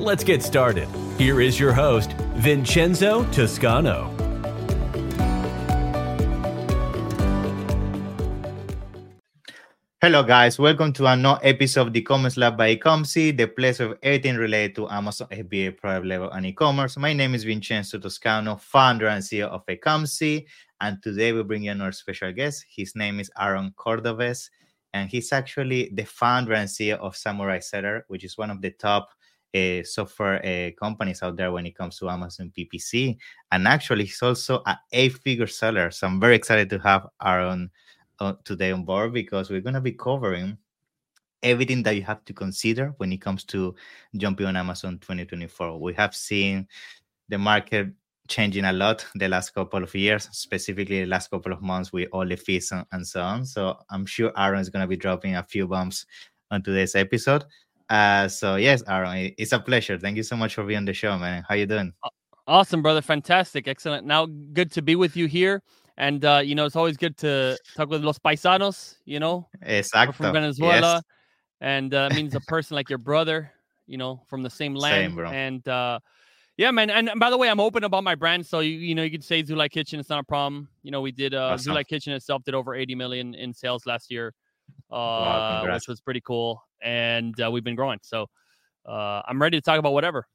[0.00, 0.88] Let's get started.
[1.18, 4.08] Here is your host, Vincenzo Toscano.
[10.00, 10.58] Hello, guys.
[10.58, 14.74] Welcome to another episode of the e-commerce Lab by Ecomcy, the place of everything related
[14.76, 16.96] to Amazon FBA private label and e-commerce.
[16.96, 20.46] My name is Vincenzo Toscano, founder and CEO of Ecomcy,
[20.80, 22.64] and today we bring you another special guest.
[22.74, 24.48] His name is Aaron Cordovez,
[24.94, 28.70] and he's actually the founder and CEO of Samurai Seller, which is one of the
[28.70, 29.10] top
[29.54, 33.16] uh, software uh, companies out there when it comes to Amazon PPC.
[33.50, 35.90] And actually, he's also an eight-figure seller.
[35.90, 37.70] So I'm very excited to have Aaron
[38.20, 40.58] uh, today on board because we're going to be covering
[41.42, 43.74] everything that you have to consider when it comes to
[44.16, 45.80] jumping on Amazon 2024.
[45.80, 46.68] We have seen
[47.28, 47.88] the market
[48.28, 52.08] changing a lot the last couple of years, specifically the last couple of months with
[52.12, 53.44] all the fees and, and so on.
[53.44, 56.06] So I'm sure Aaron is going to be dropping a few bombs
[56.50, 57.44] on today's episode.
[57.90, 59.98] Uh, so yes, Aaron, it's a pleasure.
[59.98, 61.44] Thank you so much for being on the show, man.
[61.48, 61.92] How you doing?
[62.46, 63.02] Awesome, brother.
[63.02, 63.66] Fantastic.
[63.66, 64.06] Excellent.
[64.06, 65.62] Now, good to be with you here.
[65.96, 68.94] And uh, you know, it's always good to talk with los paisanos.
[69.04, 71.02] You know, exactly from Venezuela, yes.
[71.60, 73.52] and uh, means a person like your brother.
[73.86, 75.14] You know, from the same land.
[75.14, 75.98] Same, and uh,
[76.56, 76.90] yeah, man.
[76.90, 79.10] And, and, by the way, I'm open about my brand, so you you know you
[79.10, 80.00] can say Zulay Kitchen.
[80.00, 80.68] It's not a problem.
[80.82, 81.74] You know, we did uh, awesome.
[81.74, 84.32] Zulay Kitchen itself did over 80 million in sales last year,
[84.90, 86.62] wow, which was pretty cool.
[86.82, 87.98] And uh, we've been growing.
[88.02, 88.28] So
[88.86, 90.26] uh, I'm ready to talk about whatever.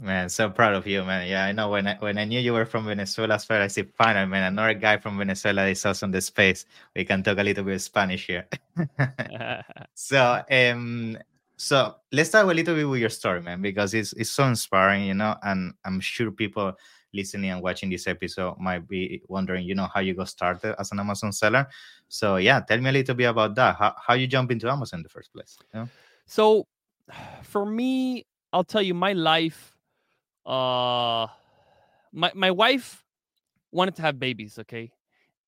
[0.00, 1.28] Man, so proud of you, man.
[1.28, 3.66] Yeah, I know when I, when I knew you were from Venezuela as well, I
[3.66, 6.64] said, fine, man, another guy from Venezuela is also in the space.
[6.96, 8.48] We can talk a little bit of Spanish here.
[9.94, 11.18] so, um,
[11.58, 15.04] so let's talk a little bit with your story, man, because it's it's so inspiring,
[15.04, 16.72] you know, and I'm sure people
[17.12, 20.92] listening and watching this episode might be wondering, you know, how you got started as
[20.92, 21.66] an Amazon seller.
[22.08, 23.76] So yeah, tell me a little bit about that.
[23.76, 25.58] How how you jump into Amazon in the first place?
[25.74, 25.88] Know?
[26.26, 26.66] So
[27.42, 29.76] for me, I'll tell you my life
[30.44, 31.26] uh
[32.12, 33.04] my my wife
[33.70, 34.92] wanted to have babies, okay?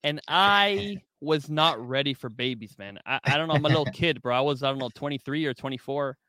[0.02, 2.98] And I was not ready for babies, man.
[3.06, 4.36] I, I don't know, I'm a little kid, bro.
[4.36, 6.16] I was, I don't know, 23 or 24.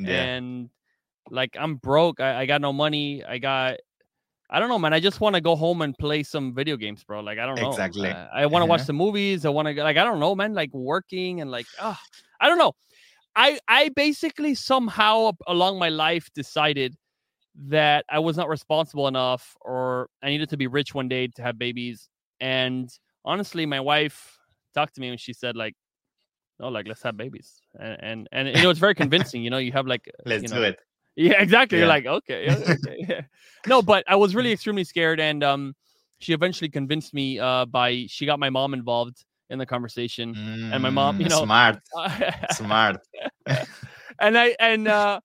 [0.00, 0.22] Yeah.
[0.22, 0.70] And
[1.28, 2.20] like I'm broke.
[2.20, 3.24] I, I got no money.
[3.24, 3.78] I got
[4.50, 4.94] I don't know, man.
[4.94, 7.20] I just want to go home and play some video games, bro.
[7.20, 7.68] Like I don't know.
[7.68, 8.10] Exactly.
[8.10, 8.66] Uh, I want to uh-huh.
[8.66, 9.44] watch the movies.
[9.44, 10.54] I want to like I don't know, man.
[10.54, 11.98] Like working and like oh,
[12.40, 12.72] I don't know.
[13.36, 16.96] I I basically somehow along my life decided
[17.66, 21.42] that I was not responsible enough or I needed to be rich one day to
[21.42, 22.08] have babies.
[22.40, 22.88] And
[23.24, 24.38] honestly, my wife
[24.74, 25.74] talked to me and she said, like,
[26.60, 27.60] no, like let's have babies.
[27.78, 29.42] And and, and you know, it's very convincing.
[29.42, 30.78] You know, you have like let's you know, do it.
[31.18, 31.78] Yeah, exactly.
[31.78, 31.82] Yeah.
[31.82, 32.96] You're like, okay, okay.
[33.08, 33.20] yeah.
[33.66, 35.74] No, but I was really extremely scared, and um,
[36.20, 37.40] she eventually convinced me.
[37.40, 41.26] Uh, by she got my mom involved in the conversation, mm, and my mom, you
[41.26, 41.80] mm, know, smart,
[42.52, 43.00] smart.
[44.20, 45.18] and I and uh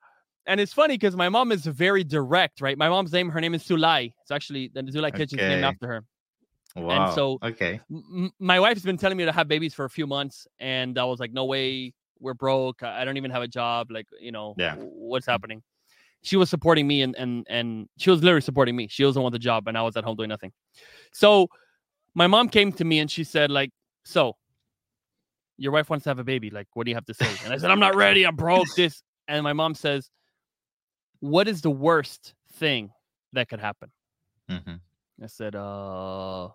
[0.47, 2.75] and it's funny because my mom is very direct, right?
[2.75, 4.13] My mom's name, her name is Zulay.
[4.23, 5.19] It's actually the Zulay okay.
[5.19, 6.03] Kitchen's named after her.
[6.75, 7.05] Wow.
[7.05, 10.07] And so, okay, m- my wife's been telling me to have babies for a few
[10.07, 12.81] months, and I was like, no way, we're broke.
[12.81, 13.91] I don't even have a job.
[13.91, 14.75] Like, you know, yeah.
[14.77, 15.61] what's happening?
[16.23, 18.87] She was supporting me, and and and she was literally supporting me.
[18.87, 20.51] She doesn't want the job, and I was at home doing nothing.
[21.11, 21.47] So,
[22.15, 23.71] my mom came to me and she said, like,
[24.05, 24.35] so
[25.57, 26.49] your wife wants to have a baby.
[26.49, 27.29] Like, what do you have to say?
[27.43, 28.25] And I said, I'm not ready.
[28.25, 28.67] I'm broke.
[28.75, 30.09] This, and my mom says
[31.23, 32.91] what is the worst thing
[33.31, 33.89] that could happen?
[34.51, 34.75] Mm-hmm.
[35.23, 36.49] I said, uh,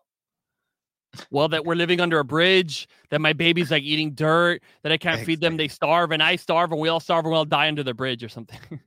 [1.30, 4.98] well, that we're living under a bridge, that my baby's like eating dirt, that I
[4.98, 5.32] can't exactly.
[5.32, 7.66] feed them, they starve, and I starve, and we all starve, and we all die
[7.66, 8.60] under the bridge or something.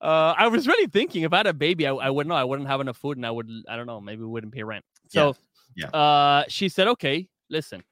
[0.00, 2.36] uh, I was really thinking if I had a baby, I, I wouldn't know.
[2.36, 4.62] I wouldn't have enough food, and I would, I don't know, maybe we wouldn't pay
[4.62, 4.84] rent.
[5.08, 5.34] So,
[5.76, 5.88] yeah.
[5.92, 5.98] yeah.
[5.98, 7.82] Uh, she said, okay, listen,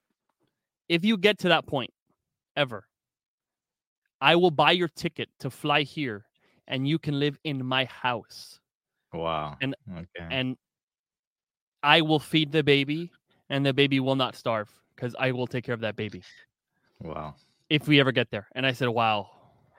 [0.89, 1.91] if you get to that point
[2.55, 2.85] ever,
[4.21, 6.25] I will buy your ticket to fly here
[6.67, 8.59] and you can live in my house.
[9.13, 9.57] Wow.
[9.61, 10.27] And okay.
[10.31, 10.57] and
[11.83, 13.11] I will feed the baby
[13.49, 16.23] and the baby will not starve because I will take care of that baby.
[17.01, 17.35] Wow.
[17.69, 18.47] If we ever get there.
[18.55, 19.29] And I said, Wow.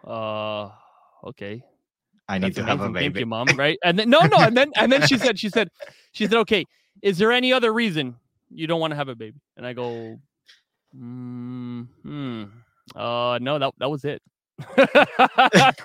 [0.07, 0.71] Uh
[1.25, 1.63] okay.
[2.29, 3.07] I need That's to have a baby.
[3.07, 3.49] Thank you, mom.
[3.57, 3.79] Right.
[3.85, 5.69] And then no, no, and then and then she said, she said,
[6.13, 6.65] she said, Okay,
[7.03, 8.17] is there any other reason
[8.51, 9.41] you don't want to have a baby?
[9.57, 10.19] And I go,
[10.97, 12.45] mm, hmm.
[12.95, 14.23] Uh no, that that was it.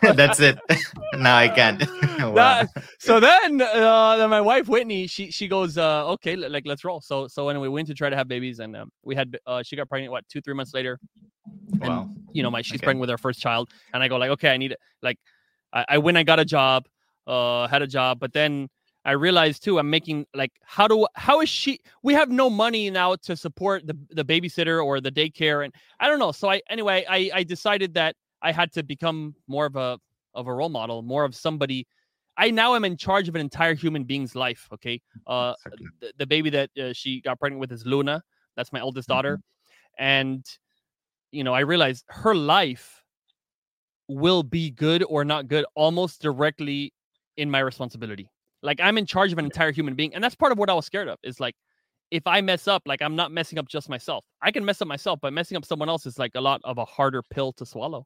[0.02, 0.58] That's it.
[1.18, 1.80] now I can.
[2.20, 2.34] wow.
[2.34, 2.70] That-
[3.00, 7.02] so then, uh, then my wife Whitney, she she goes, uh, okay, like let's roll.
[7.02, 9.64] So so anyway, we went to try to have babies, and um, we had uh,
[9.64, 11.00] she got pregnant what two three months later.
[11.82, 12.10] and, Wow.
[12.34, 12.86] You know, my she's Okay.
[12.86, 14.80] pregnant with our first child, and I go like, okay, I need it.
[15.02, 15.18] Like,
[15.74, 16.86] I, I went, I got a job,
[17.26, 18.70] uh, had a job, but then
[19.04, 21.80] I realized too, I'm making like, how do how is she?
[22.04, 26.08] We have no money now to support the the babysitter or the daycare, and I
[26.08, 26.32] don't know.
[26.32, 30.00] So I anyway, I I decided that I had to become more of a
[30.34, 31.88] of a role model, more of somebody.
[32.38, 34.68] I now am in charge of an entire human being's life.
[34.74, 35.88] Okay, uh, Exactly.
[36.00, 38.24] the, the baby that uh, she got pregnant with is Luna.
[38.56, 39.40] That's my oldest daughter,
[39.98, 40.46] and
[41.32, 43.04] you know, I realized her life
[44.08, 46.94] will be good or not good almost directly
[47.38, 48.30] in my responsibility.
[48.62, 50.74] Like I'm in charge of an entire human being, and that's part of what I
[50.74, 51.18] was scared of.
[51.24, 51.56] Is like
[52.12, 54.26] if I mess up, like I'm not messing up just myself.
[54.42, 56.78] I can mess up myself, but messing up someone else is like a lot of
[56.78, 58.06] a harder pill to swallow.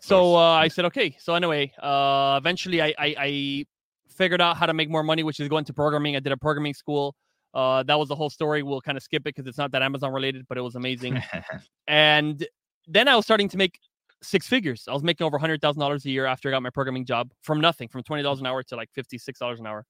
[0.00, 1.16] So uh, I said, okay.
[1.18, 3.66] So anyway, uh, eventually I, I I
[4.08, 6.16] figured out how to make more money, which is going to programming.
[6.16, 7.14] I did a programming school.
[7.54, 8.62] Uh, that was the whole story.
[8.62, 11.22] We'll kind of skip it because it's not that Amazon related, but it was amazing.
[11.88, 12.46] and
[12.86, 13.78] then I was starting to make
[14.22, 14.84] six figures.
[14.88, 17.30] I was making over hundred thousand dollars a year after I got my programming job
[17.42, 19.84] from nothing, from twenty dollars an hour to like fifty six dollars an hour,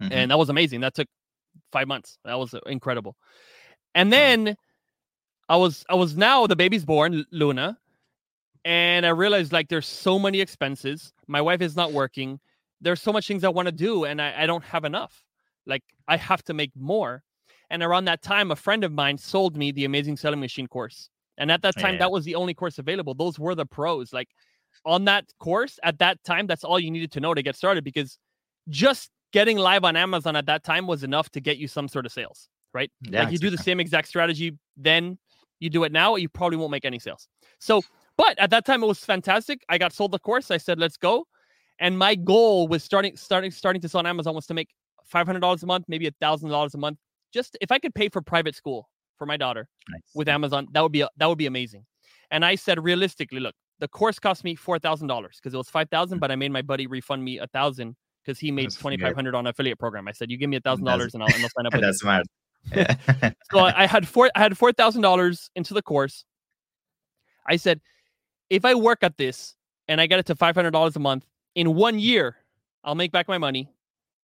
[0.00, 0.12] Mhm.
[0.12, 0.80] and that was amazing.
[0.80, 1.08] That took
[1.72, 2.18] five months.
[2.24, 3.16] That was uh, incredible.
[3.94, 4.56] And then
[5.48, 7.78] I was I was now the baby's born, Luna,
[8.66, 11.12] and I realized like there's so many expenses.
[11.28, 12.40] My wife is not working.
[12.80, 15.22] There's so much things I want to do, and I, I don't have enough.
[15.66, 17.22] Like I have to make more.
[17.70, 21.10] And around that time, a friend of mine sold me the Amazing Selling Machine course.
[21.38, 22.00] And at that oh, time, Yeah.
[22.00, 23.14] that was the only course available.
[23.14, 24.12] Those were the pros.
[24.12, 24.30] Like
[24.84, 27.84] on that course, at that time, that's all you needed to know to get started
[27.84, 28.18] because
[28.68, 32.04] just getting live on Amazon at that time was enough to get you some sort
[32.04, 32.90] of sales, right?
[33.04, 35.18] Mm, yeah, like you do the same exact strategy, then
[35.60, 37.28] you do it now, you probably won't make any sales.
[37.58, 37.82] So,
[38.16, 39.60] but at that time it was fantastic.
[39.68, 40.50] I got sold the course.
[40.50, 41.26] I said, let's go.
[41.78, 44.68] And my goal was starting starting starting to sell on Amazon was to make
[45.04, 46.98] five hundred dollars a month, maybe a thousand dollars a month.
[47.32, 50.00] Just if I could pay for private school for my daughter Nice.
[50.14, 51.84] with Amazon, that would be that would be amazing.
[52.30, 55.68] And I said realistically, look, the course cost me four thousand dollars because it was
[55.68, 58.96] five thousand, but I made my buddy refund me a thousand because he made twenty
[58.96, 60.08] five hundred on affiliate program.
[60.08, 61.82] I said, you give me a thousand dollars and I'll and I'll sign up with.
[61.82, 62.24] That's smart.
[62.74, 62.94] Yeah.
[63.52, 66.24] So I, I had four I had four thousand dollars into the course.
[67.48, 67.80] I said,
[68.50, 69.54] if I work at this
[69.88, 72.36] and I get it to five hundred dollars a month in one year,
[72.84, 73.68] I'll make back my money,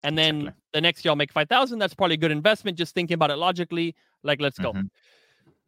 [0.03, 0.61] and then Exactly.
[0.73, 1.79] the next year I'll make five thousand.
[1.79, 2.77] That's probably a good investment.
[2.77, 4.73] Just thinking about it logically, like let's go.
[4.73, 4.89] Mhm.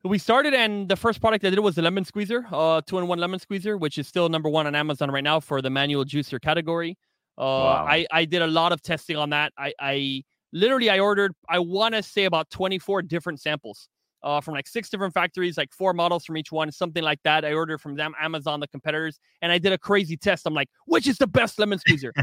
[0.05, 3.07] We started, and the first product I did was the lemon squeezer, uh, two in
[3.07, 6.03] one lemon squeezer, which is still number one on Amazon right now for the manual
[6.03, 6.97] juicer category.
[7.37, 7.85] Uh, Wow.
[7.89, 9.53] I I did a lot of testing on that.
[9.57, 13.87] I I literally I ordered I want to say about 24 different samples
[14.23, 17.43] uh, from like six different factories, like four models from each one, something like that.
[17.45, 20.45] I ordered from them, Amazon, the competitors, and I did a crazy test.
[20.45, 22.13] I'm like, which is the best lemon squeezer?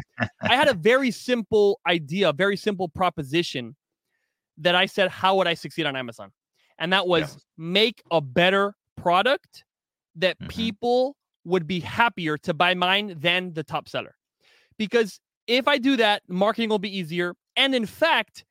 [0.49, 3.77] I had a very simple idea, very simple proposition
[4.59, 6.33] that I said, how would I succeed on Amazon?
[6.79, 7.41] And that was Yeah.
[7.59, 9.65] make a better product
[10.17, 10.49] that Mhm.
[10.49, 14.17] people would be happier to buy mine than the top seller.
[14.79, 17.35] Because if I do that, marketing will be easier.
[17.57, 18.45] And in fact,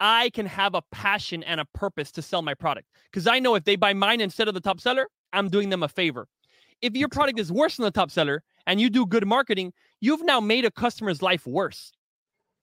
[0.00, 2.88] I can have a passion and a purpose to sell my product.
[3.10, 5.82] Because I know if they buy mine instead of the top seller, I'm doing them
[5.82, 6.26] a favor.
[6.80, 10.24] If your product is worse than the top seller and you do good marketing, you've
[10.24, 11.92] now made a customer's life worse.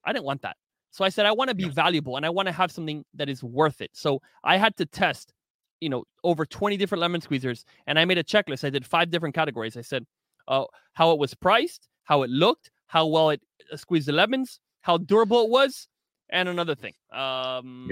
[0.03, 0.57] I didn't want that.
[0.89, 1.69] So I said, I want to be Yeah.
[1.69, 3.91] valuable and I want to have something that is worth it.
[3.93, 5.33] So I had to test,
[5.79, 8.63] you know, over 20 different lemon squeezers and I made a checklist.
[8.63, 9.77] I did five different categories.
[9.77, 10.05] I said,
[10.47, 14.59] uh, how it was priced, how it looked, how well it uh, squeezed the lemons,
[14.81, 15.87] how durable it was,
[16.29, 16.93] and another thing.
[17.11, 17.87] Um,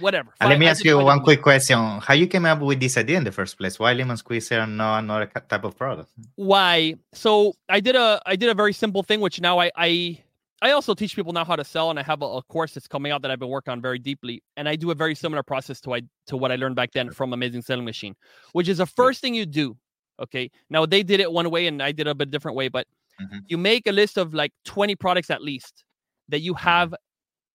[0.00, 0.32] whatever.
[0.42, 1.78] Let me ask you one quick question.
[2.00, 3.78] How you came up with this idea in the first place?
[3.78, 6.10] Why lemon squeezer and no another type of product?
[6.36, 10.18] why so i did a i did a very simple thing which now i i
[10.62, 12.88] i also teach people now how to sell and i have a, a course that's
[12.88, 15.42] coming out that i've been working on very deeply and i do a very similar
[15.42, 18.14] process to i to what i learned back then from amazing selling machine
[18.52, 19.76] which is the first thing you do
[20.20, 22.68] okay now they did it one way and i did it a bit different way
[22.68, 22.86] but
[23.20, 23.40] Mhm.
[23.46, 25.84] you make a list of like 20 products at least
[26.28, 26.94] that you have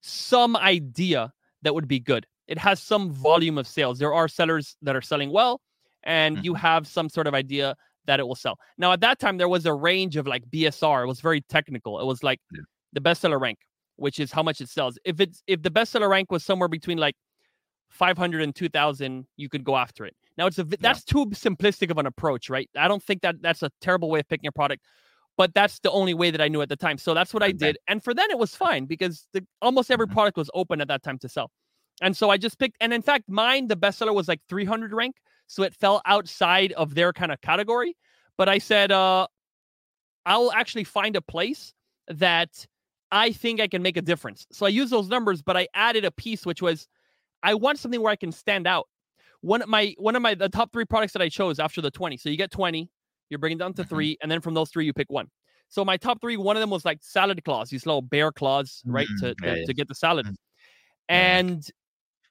[0.02, 1.32] some idea
[1.62, 5.02] that would be good it has some volume of sales there are sellers that are
[5.02, 5.62] selling well
[6.04, 6.62] and you mm-hmm.
[6.62, 8.58] have some sort of idea that it will sell.
[8.78, 11.04] Now, at that time, there was a range of like BSR.
[11.04, 12.00] It was very technical.
[12.00, 12.62] It was like Yeah.
[12.94, 13.60] the bestseller rank,
[13.96, 14.98] which is how much it sells.
[15.06, 17.16] If it's if the bestseller rank was somewhere between like
[17.90, 20.16] 500 and 2000, you could go after it.
[20.38, 20.94] Now, it's a vi- Yeah.
[20.94, 22.70] that's too simplistic of an approach, right?
[22.76, 24.82] I don't think that that's a terrible way of picking a product,
[25.38, 26.98] but that's the only way that I knew at the time.
[26.98, 30.08] So that's what I did, and for then it was fine because the, almost every
[30.08, 30.14] Mhm.
[30.14, 31.52] product was open at that time to sell.
[32.02, 35.16] And so I just picked, and in fact, mine the bestseller was like 300 rank,
[35.48, 37.96] so it fell outside of their kind of category.
[38.38, 39.28] but I said, uh,
[40.26, 41.74] I'll actually find a place
[42.08, 42.66] that
[43.12, 44.46] I think I can make a difference.
[44.52, 46.88] So I use those numbers, but I added a piece which was
[47.44, 48.88] I want something where I can stand out.
[49.42, 51.92] One of my one of my the top three products that I chose after the
[51.92, 52.18] 20.
[52.18, 52.90] So you get 20,
[53.32, 53.90] you're bringing down to Mhm.
[53.90, 55.32] three, and then from those three, you pick one.
[55.70, 58.84] So my top three, one of them was like salad claws, these little bear claws,
[58.86, 59.08] right?
[59.08, 59.66] Mm, To, yeah, to, yeah.
[59.66, 60.26] to get the salad.
[60.26, 60.36] Mm.
[61.10, 61.40] Yeah.
[61.40, 61.72] And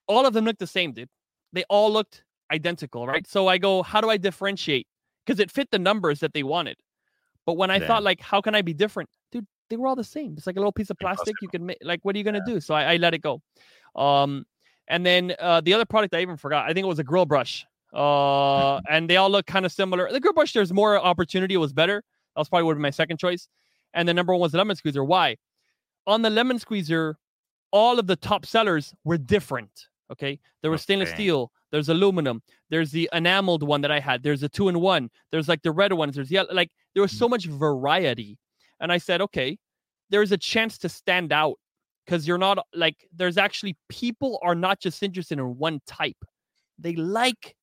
[0.07, 1.09] all of them looked the same, dude.
[1.53, 3.27] They all looked identical, right?
[3.27, 4.87] So I go, how do I differentiate?
[5.25, 6.77] Because it fit the numbers that they wanted.
[7.47, 7.87] But when I Yeah.
[7.87, 9.09] thought, like, how can I be different?
[9.33, 10.35] Dude, they were all the same.
[10.37, 11.37] It's like a little piece of plastic.
[11.41, 12.61] You can make, like, what are you going to do?
[12.61, 13.41] So I, I let it go.
[13.97, 14.45] Um,
[14.89, 17.25] and then uh, the other product I even forgot, I think it was a grill
[17.25, 17.65] brush.
[17.93, 20.11] Uh, and they all look kind of similar.
[20.11, 21.55] The grill brush, there's more opportunity.
[21.55, 22.03] It was better.
[22.35, 23.49] That was probably would be my second choice.
[23.95, 25.03] And the number one was the lemon squeezer.
[25.03, 25.37] Why?
[26.07, 27.19] On the lemon squeezer,
[27.73, 29.89] all of the top sellers were different.
[30.11, 30.39] Okay.
[30.63, 34.49] There was stainless steel, there's aluminum, there's the enameled one that I had, there's a
[34.49, 37.47] two in one, there's like the red ones, there's yellow, like there was so much
[37.47, 38.37] variety.
[38.81, 39.57] And I said, okay,
[40.11, 41.59] there's a chance to stand out
[42.05, 46.17] because you're not like there's actually people are not just interested in one type.
[46.79, 47.55] They like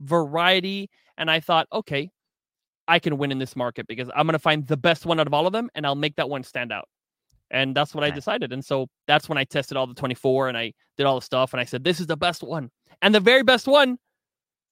[0.00, 0.90] variety.
[1.16, 2.10] And I thought, okay,
[2.88, 5.34] I can win in this market because I'm gonna find the best one out of
[5.34, 6.88] all of them and I'll make that one stand out.
[7.50, 8.52] And that's what I decided.
[8.52, 11.52] And so that's when I tested all the 24 and I did all the stuff
[11.52, 12.70] and I said, this is the best one.
[13.00, 13.98] And the very best one,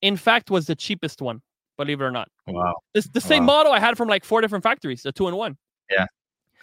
[0.00, 1.42] in fact, was the cheapest one,
[1.76, 2.28] believe it or not.
[2.48, 2.74] Wow.
[2.94, 3.58] It's the same Wow.
[3.58, 5.56] model I had from like four different factories, the two in one.
[5.90, 6.06] Yeah.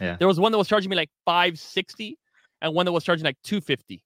[0.01, 0.17] Yeah.
[0.17, 2.17] There was one that was charging me like 560
[2.61, 4.03] and one that was charging like 250.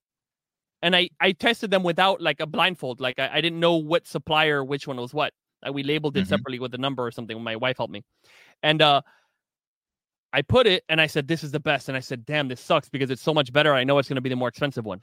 [0.84, 3.02] And I, I tested them without like a blindfold.
[3.02, 5.34] Like I, I didn't know what supplier, which one was what.
[5.64, 6.28] Like we labeled it Mhm.
[6.28, 7.42] separately with a number or something.
[7.42, 8.04] My wife helped me.
[8.62, 9.02] And uh
[10.36, 11.90] I put it and I said, This is the best.
[11.90, 13.74] And I said, Damn, this sucks because it's so much better.
[13.74, 15.00] I know it's gonna be the more expensive one.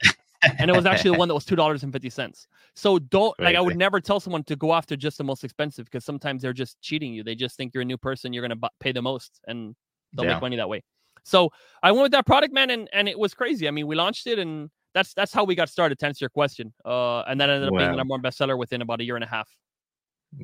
[0.59, 2.47] and it was actually the one that was two dollars and fifty cents.
[2.75, 5.85] So don't like I would never tell someone to go after just the most expensive
[5.85, 7.23] because sometimes they're just cheating you.
[7.23, 9.75] They just think you're a new person, you're gonna bu- pay the most, and
[10.13, 10.33] they'll Yeah.
[10.33, 10.83] make money that way.
[11.23, 11.51] So
[11.83, 13.67] I went with that product, man, and and it was crazy.
[13.67, 15.99] I mean, we launched it, and that's that's how we got started.
[15.99, 18.81] To answer your question, uh, and that ended up being the number one bestseller within
[18.81, 19.49] about a year and a half.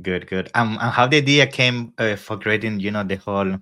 [0.01, 0.51] Good, good.
[0.54, 3.58] Um, and how the idea came uh, for creating, you know, the whole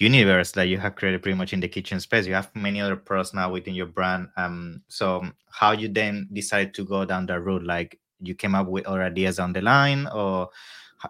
[0.00, 2.26] universe that you have created pretty much in the kitchen space.
[2.26, 4.28] You have many other products now within your brand.
[4.36, 7.62] Um, so how you then decided to go down that route?
[7.64, 10.50] Like you came up with other ideas on the line, or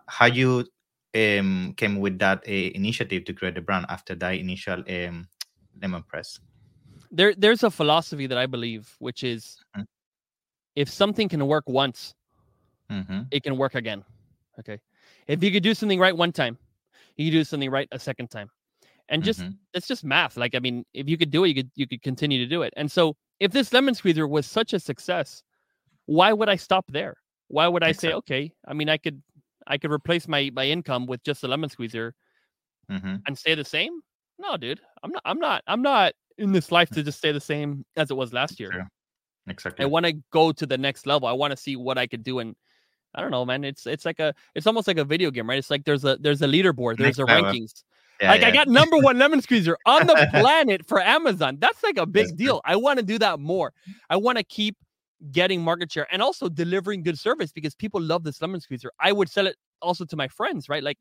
[0.07, 0.67] how you
[1.15, 5.27] um came with that uh, initiative to create the brand after that initial um
[5.81, 6.41] lemon press?
[7.11, 9.85] There, there's a philosophy that I believe, which is, Mhm.
[10.75, 12.15] if something can work once,
[12.91, 13.31] Mm-hmm.
[13.31, 14.05] it can work again.
[14.59, 14.81] Okay.
[15.27, 16.59] If you could do something right one time,
[17.17, 18.51] you could do something right a second time.
[19.09, 19.59] And just Mhm.
[19.75, 20.37] it's just math.
[20.37, 22.63] Like I mean, if you could do it, you could you could continue to do
[22.63, 22.75] it.
[22.77, 25.43] And so if this lemon squeezer was such a success,
[26.07, 27.17] why would I stop there?
[27.49, 29.23] Why would I say, okay, I mean I could
[29.67, 32.15] I could replace my my income with just a lemon squeezer
[32.91, 33.17] Mm-hmm.
[33.27, 34.01] and stay the same?
[34.39, 34.81] No, dude.
[35.03, 38.11] I'm not I'm not I'm not in this life to just stay the same as
[38.11, 38.73] it was last year.
[38.73, 38.89] Sure.
[39.49, 39.85] Exactly.
[39.85, 41.29] I want to go to the next level.
[41.29, 42.55] I want to see what I could do and
[43.15, 43.65] I don't know, man.
[43.65, 45.59] It's it's like a it's almost like a video game, right?
[45.59, 47.53] It's like there's a there's a leaderboard, there's Next a level.
[47.53, 47.83] rankings.
[48.21, 51.57] Yeah, like I got number one lemon squeezer on the planet for Amazon.
[51.61, 52.61] That's like a big That's deal.
[52.65, 53.73] I want to do that more.
[54.11, 54.77] I want to keep
[55.33, 58.93] getting market share and also delivering good service because people love this lemon squeezer.
[59.01, 60.83] I would sell it also to my friends, right?
[60.83, 60.99] Like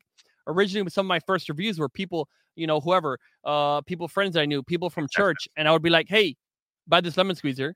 [0.48, 4.36] originally with some of my first reviews were people, you know, whoever, uh, people, friends
[4.36, 6.34] I knew, people from church, and I would be like, hey,
[6.86, 7.74] buy this lemon squeezer.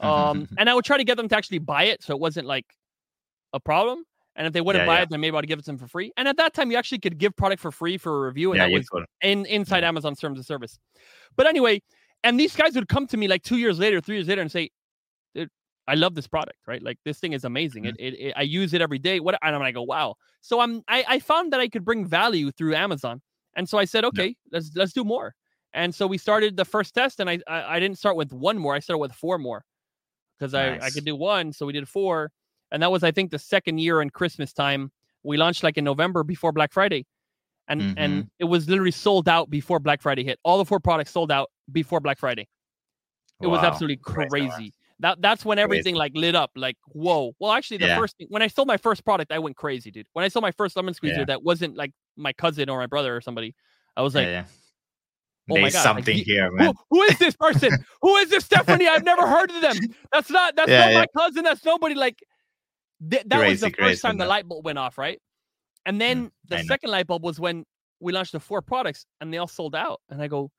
[0.00, 2.46] Um, and I would try to get them to actually buy it so it wasn't
[2.46, 2.66] like
[3.52, 4.04] a problem.
[4.34, 5.02] And if they wouldn't Yeah, buy yeah.
[5.04, 6.12] it, then maybe I'd give it to them for free.
[6.18, 8.58] And at that time, you actually could give product for free for a review, and
[8.58, 9.04] yeah, that was could.
[9.22, 9.82] in inside.
[9.82, 10.78] Amazon's terms of service.
[11.36, 11.80] But anyway,
[12.22, 14.50] and these guys would come to me like two years later, three years later, and
[14.52, 14.72] say, "Dude,
[15.88, 16.82] I love this product, right?
[16.82, 17.84] Like this thing is amazing.
[17.84, 17.88] Mhm.
[17.90, 19.20] It, it, it- I use it every day.
[19.20, 22.04] What?" And I'm like, "Go, wow!" So I'm I, I found that I could bring
[22.06, 23.22] value through Amazon,
[23.56, 25.34] and so I said, "Okay, let's let's do more."
[25.72, 28.58] And so we started the first test, and I I, I didn't start with one
[28.58, 28.74] more.
[28.74, 29.64] I started with four more
[30.38, 32.30] because I I could do one, so we did four,
[32.72, 34.90] and that was I think the second year in Christmas time.
[35.22, 37.04] We launched like in November before Black Friday
[37.68, 37.98] and Mm-hmm.
[37.98, 40.38] and it was literally sold out before Black Friday hit.
[40.44, 42.46] All the four products sold out before Black Friday.
[43.42, 44.72] It was absolutely Crazy.
[45.00, 46.50] That that's when everything like lit up.
[46.56, 47.32] Like whoa.
[47.38, 47.98] Well, actually, the Yeah.
[47.98, 50.06] first thing, when I sold my first product, I went crazy, dude.
[50.14, 51.24] When I sold my first lemon squeezer, Yeah.
[51.26, 53.54] that wasn't like my cousin or my brother or somebody.
[53.96, 54.44] I was like, yeah,
[55.50, 56.74] oh my There's God, something you- here, who, man.
[56.90, 57.70] who is this person?
[58.02, 58.88] who is this Stephanie?
[58.88, 59.76] I've never heard of them.
[60.12, 61.44] That's not that's not my cousin.
[61.44, 61.94] That's nobody.
[61.94, 62.18] Like
[63.10, 64.28] th- that was the Crazy, crazy, first time the man.
[64.28, 65.20] light bulb went off, right?
[65.84, 66.66] And mm, then the I know.
[66.68, 67.64] second light bulb was when
[68.00, 70.00] we launched the four products and they all sold out.
[70.10, 70.50] And I go,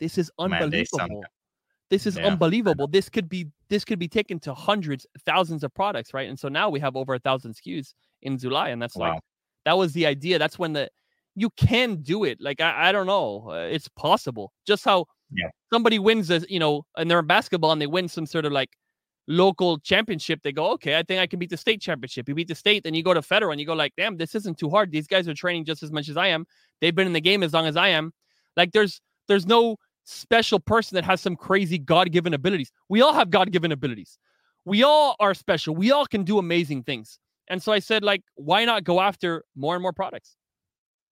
[0.00, 1.24] this is Man, unbelievable.
[1.90, 2.88] This is Yeah, unbelievable.
[2.88, 6.28] This could be this could be taken to hundreds, thousands of products, right?
[6.28, 9.12] And so now we have over a thousand SKUs in Zulay, and that's Wow.
[9.12, 9.20] like
[9.64, 10.38] that was the idea.
[10.38, 10.90] That's when the
[11.34, 12.40] you can do it.
[12.40, 14.52] Like I, I don't know, uh, it's possible.
[14.66, 15.50] Just how Yeah.
[15.72, 18.52] somebody wins, a, you know, and they're in basketball and they win some sort of
[18.52, 18.70] like
[19.28, 20.40] local championship.
[20.42, 22.28] They go, okay, I think I can beat the state championship.
[22.28, 24.34] You beat the state, then you go to federal and you go like, damn, this
[24.34, 24.92] isn't too hard.
[24.92, 26.46] These guys are training just as much as I am.
[26.80, 28.12] They've been in the game as long as I am.
[28.56, 32.72] Like there's there's no special person that has some crazy God given abilities.
[32.88, 34.18] We all have God given abilities.
[34.64, 35.74] We all are special.
[35.74, 37.18] We all can do amazing things.
[37.48, 40.36] And so I said, like, why not go after more and more products?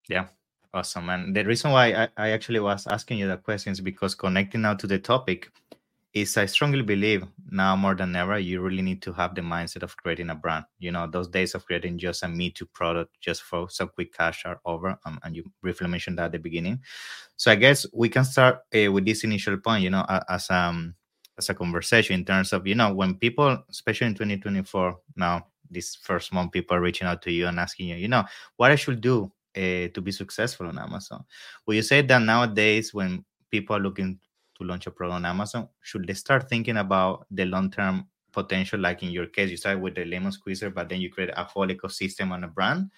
[0.08, 0.26] Yeah,
[0.72, 1.08] awesome.
[1.10, 4.62] And the reason why I, I actually was asking you that question is because connecting
[4.62, 5.50] now to the topic
[6.14, 9.82] is I strongly believe now more than ever, you really need to have the mindset
[9.82, 10.64] of creating a brand.
[10.78, 14.14] You know, those days of creating just a Me Too product just for some quick
[14.14, 14.96] cash are over.
[15.04, 16.80] Um, and you briefly mentioned that at the beginning.
[17.36, 20.94] So I guess we can start uh, with this initial point, you know, as um
[21.36, 25.96] as a conversation in terms of, you know, when people, especially in 2024 now, this
[25.96, 28.22] first month, people are reaching out to you and asking you, you know,
[28.56, 31.24] what I should do uh, to be successful on Amazon.
[31.66, 34.20] Well, you say that nowadays, when people are looking
[34.64, 38.80] to launch a product on Amazon, should they start thinking about the long term potential?
[38.80, 41.44] Like in your case, you start with the lemon squeezer, but then you create a
[41.44, 42.90] whole ecosystem on a brand,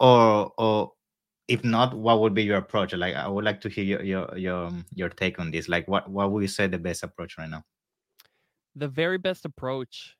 [0.00, 0.92] or or
[1.48, 2.94] if not, what would be your approach?
[2.94, 5.68] Like, I would like to hear your your your, um, your take on this.
[5.68, 7.64] Like, what what would you say the best approach right now?
[8.76, 10.16] The very best approach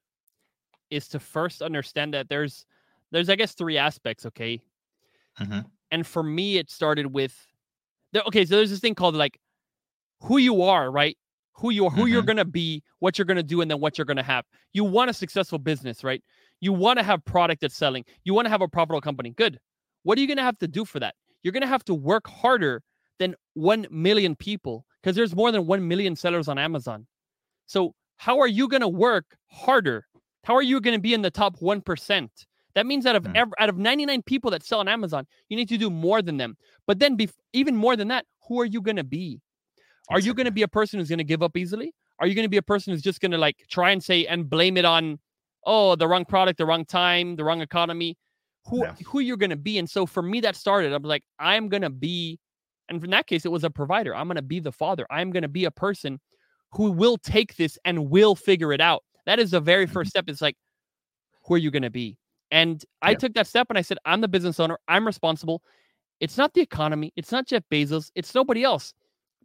[0.91, 2.67] is to first understand that there's
[3.11, 4.61] there's I guess three aspects, okay?
[5.41, 5.71] Mhm.
[5.91, 7.35] And for me, it started with
[8.12, 9.38] there, okay, so there's this thing called like
[10.23, 11.17] who you are, right?
[11.55, 12.26] Who you are, who you're Mhm.
[12.26, 14.45] gonna be, what you're gonna do, and then what you're gonna have.
[14.73, 16.23] You want a successful business, right?
[16.61, 18.05] You want to have product that's selling.
[18.25, 19.31] You want to have a profitable company.
[19.31, 19.59] Good.
[20.05, 21.14] What are you gonna have to do for that?
[21.43, 22.83] You're gonna have to work harder
[23.19, 27.07] than one million people because there's more than one million sellers on Amazon.
[27.67, 30.07] So how are you gonna work harder?
[30.45, 32.47] How are you gonna be in the top one percent?
[32.75, 33.37] That means out of Hmm.
[33.37, 36.38] ev- out of 99 people that sell on Amazon, you need to do more than
[36.38, 36.57] them.
[36.87, 39.41] But then, bef- even more than that, who are you going to be?
[40.09, 41.94] Are you going to be a person who's going to give up easily?
[42.18, 44.27] Are you going to be a person who's just going to like try and say
[44.27, 45.18] and blame it on,
[45.64, 48.16] oh, the wrong product, the wrong time, the wrong economy?
[48.66, 48.94] Who Yeah.
[49.07, 49.79] who you're going to be?
[49.79, 50.92] And so for me, that started.
[50.92, 52.38] I'm like, I'm going to be,
[52.88, 54.14] and in that case, it was a provider.
[54.14, 55.07] I'm going to be the father.
[55.11, 56.20] I'm going to be a person
[56.72, 59.03] who will take this and will figure it out.
[59.27, 59.92] That is the very Mhm.
[59.92, 60.24] first step.
[60.29, 60.57] It's like,
[61.44, 62.18] who are you going to be?
[62.50, 63.16] And I Yeah.
[63.18, 64.79] took that step and I said, I'm the business owner.
[64.87, 65.62] I'm responsible.
[66.20, 67.12] It's not the economy.
[67.16, 68.11] It's not Jeff Bezos.
[68.14, 68.94] It's nobody else.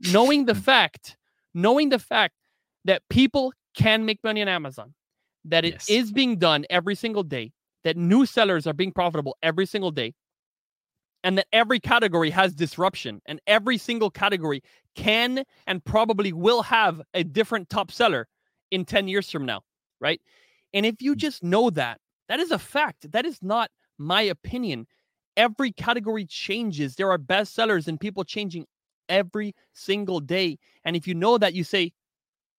[0.01, 0.63] Knowing the Mm.
[0.63, 1.17] fact,
[1.53, 2.35] knowing the fact
[2.85, 4.93] that people can make money on Amazon,
[5.45, 6.11] that it is Yes.
[6.11, 7.51] being done every single day,
[7.83, 10.13] that new sellers are being profitable every single day,
[11.23, 14.61] and that every category has disruption, and every single category
[14.95, 18.27] can and probably will have a different top seller
[18.71, 19.61] in 10 years from now,
[19.99, 20.21] right?
[20.73, 21.21] And if you Mm.
[21.21, 23.11] just know that, that is a fact.
[23.11, 24.87] That is not my opinion.
[25.35, 26.95] Every category changes.
[26.95, 28.65] There are best sellers and people changing
[29.09, 30.57] every single day.
[30.85, 31.93] And if you know that, you say,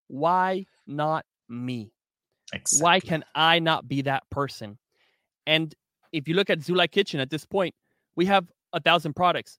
[0.09, 1.93] why not me?
[2.53, 2.83] Exactly.
[2.85, 4.79] Why can I not be that person?
[5.47, 5.75] And
[6.13, 7.75] if you look at Zulay Kitchen at this point,
[8.17, 9.59] we have a thousand products.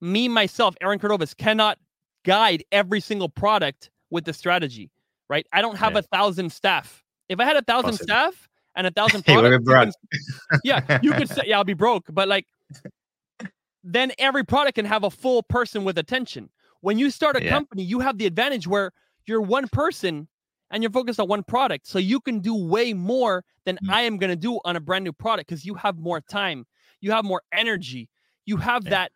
[0.00, 1.78] Me, myself, Aaron Cordovez cannot
[2.24, 4.90] guide every single product with the strategy,
[5.28, 5.46] right?
[5.52, 5.98] I don't have Yeah.
[6.00, 7.04] a thousand staff.
[7.28, 8.04] If I had a thousand Possible.
[8.06, 9.82] staff and a thousand Hey, products, you broke.
[9.84, 12.46] can- yeah, you could say, yeah, I'll be broke, but like,
[13.82, 16.50] then every product can have a full person with attention.
[16.80, 17.50] When you start a Yeah.
[17.50, 18.92] company, you have the advantage where
[19.26, 20.28] you're one person
[20.70, 21.86] and you're focused on one product.
[21.86, 23.90] So you can do way more than Mm.
[23.92, 26.66] I am going to do on a brand new product because you have more time,
[27.00, 28.08] you have more energy,
[28.46, 28.90] you have Yeah.
[28.90, 29.12] that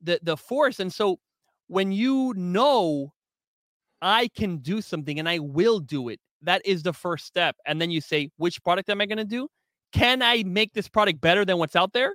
[0.00, 0.80] the the force.
[0.80, 1.18] And so
[1.68, 3.12] when you know
[4.02, 7.56] I can do something and I will do it, that is the first step.
[7.66, 9.48] And then you say, which product am I going to do?
[9.92, 12.14] Can I make this product better than what's out there?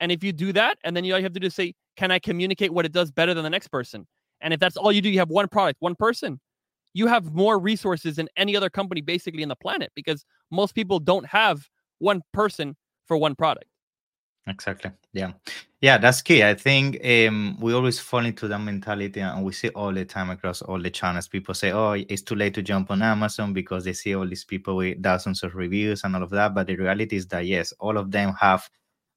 [0.00, 1.74] And if you do that, and then you all you have to do is say,
[1.96, 4.06] can I communicate what it does better than the next person?
[4.40, 6.40] And if that's all you do, you have one product, one person.
[6.94, 10.98] You have more resources than any other company basically in the planet because most people
[10.98, 13.66] don't have one person for one product.
[14.46, 14.90] Exactly.
[15.12, 15.32] Yeah.
[15.80, 16.42] Yeah, that's key.
[16.42, 20.30] I think um, we always fall into that mentality and we see all the time
[20.30, 21.28] across all the channels.
[21.28, 24.44] People say, oh, it's too late to jump on Amazon because they see all these
[24.44, 26.54] people with thousands of reviews and all of that.
[26.54, 28.68] But the reality is that, yes, all of them have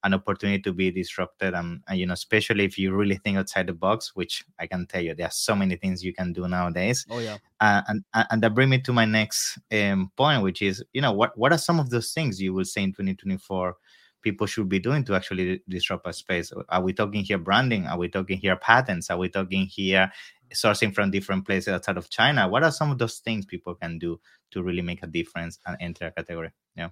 [0.04, 1.54] an opportunity to be disrupted.
[1.54, 4.86] And, and you know, especially if you really think outside the box, which I can
[4.86, 7.06] tell you, there are so many things you can do nowadays.
[7.10, 7.38] Oh yeah.
[7.60, 11.02] Uh, and and and that bring me to my next um, point, which is, you
[11.02, 13.76] know, what what are some of those things you will say in 2024
[14.22, 16.52] people should be doing to actually disrupt a space?
[16.70, 17.86] Are we talking here branding?
[17.88, 19.10] Are we talking here patents?
[19.10, 20.12] Are we talking here
[20.54, 22.48] sourcing from different places outside of China?
[22.48, 24.20] What are some of those things people can do
[24.52, 26.52] to really make a difference and enter a category?
[26.76, 26.90] Yeah.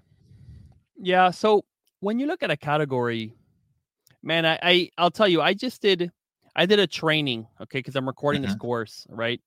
[0.98, 1.32] Yeah.
[1.32, 1.64] So
[2.02, 3.34] when you look at a category,
[4.24, 6.12] Man, I, I I'll tell you, I just did
[6.56, 8.60] I did a training, okay, because I'm recording this Mhm.
[8.60, 9.42] course, right?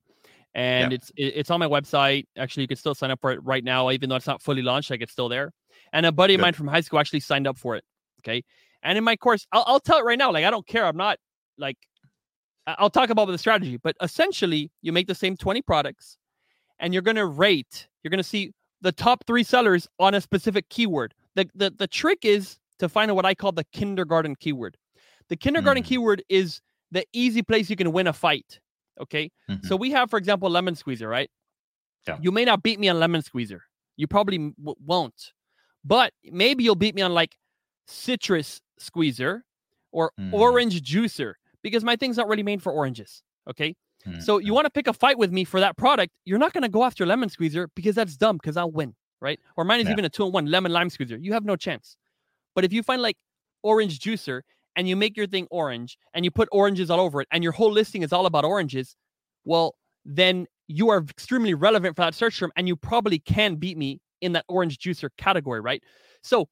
[0.54, 2.24] And it's it, it's on my website.
[2.36, 4.62] Actually, you can still sign up for it right now, even though it's not fully
[4.62, 4.90] launched.
[4.90, 5.52] Like it's still there.
[5.92, 7.84] And a buddy of mine from high school actually signed up for it.
[8.20, 8.42] Okay.
[8.82, 10.32] And in my course, I'll, I'll tell it right now.
[10.32, 10.86] Like I don't care.
[10.86, 11.18] I'm not
[11.56, 11.76] like
[12.66, 16.16] I'll talk about the strategy, but essentially, you make the same 20 products,
[16.80, 17.86] and you're gonna rate.
[18.02, 21.14] You're gonna see the top three sellers on a specific keyword.
[21.34, 24.76] The the the trick is to find what I call the kindergarten keyword.
[25.28, 25.86] The kindergarten Mm.
[25.86, 28.60] keyword is the easy place you can win a fight.
[29.00, 29.30] Okay.
[29.50, 29.64] Mhm.
[29.66, 31.30] So we have, for example, lemon squeezer, right?
[32.06, 32.18] Yeah.
[32.20, 33.62] You may not beat me on lemon squeezer.
[33.96, 35.32] You probably w- won't,
[35.84, 37.36] but maybe you'll beat me on like
[37.86, 39.44] citrus squeezer
[39.92, 40.32] or Mm.
[40.32, 43.22] orange juicer because my thing's not really made for oranges.
[43.48, 43.74] Okay.
[44.06, 44.22] Mhm.
[44.22, 46.12] So you want to pick a fight with me for that product?
[46.24, 48.94] You're not going to go after lemon squeezer because that's dumb because I'll win,
[49.24, 49.40] right?
[49.56, 49.90] Or mine is Yeah.
[49.90, 51.18] even a two in one lemon lime squeezer.
[51.18, 51.96] You have no chance.
[52.54, 53.16] But if you find like
[53.62, 54.42] orange juicer
[54.76, 57.52] and you make your thing orange and you put oranges all over it and your
[57.52, 58.96] whole listing is all about oranges,
[59.44, 63.78] well, then you are extremely relevant for that search term and you probably can beat
[63.78, 65.82] me in that orange juicer category, right?
[66.22, 66.48] So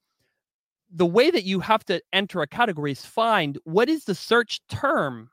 [0.91, 4.61] the way that you have to enter a category is find what is the search
[4.69, 5.31] term?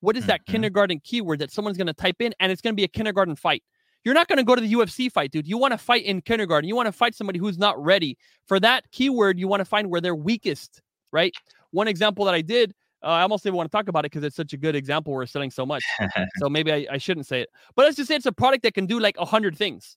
[0.00, 0.46] What is that Mhm.
[0.46, 3.36] kindergarten keyword that someone's going to type in and it's going to be a kindergarten
[3.36, 3.64] fight?
[4.06, 5.48] You're not going to go to the UFC fight, dude.
[5.48, 6.68] You want to fight in kindergarten.
[6.68, 8.16] You want to fight somebody who's not ready.
[8.46, 10.80] For that keyword, you want to find where they're weakest,
[11.12, 11.34] right?
[11.72, 14.22] One example that I did, uh, I almost didn't want to talk about it because
[14.22, 15.12] it's such a good example.
[15.12, 15.82] We're selling so much.
[16.38, 17.48] so maybe I, I shouldn't say it.
[17.74, 19.96] But let's just say it's a product that can do like a hundred things.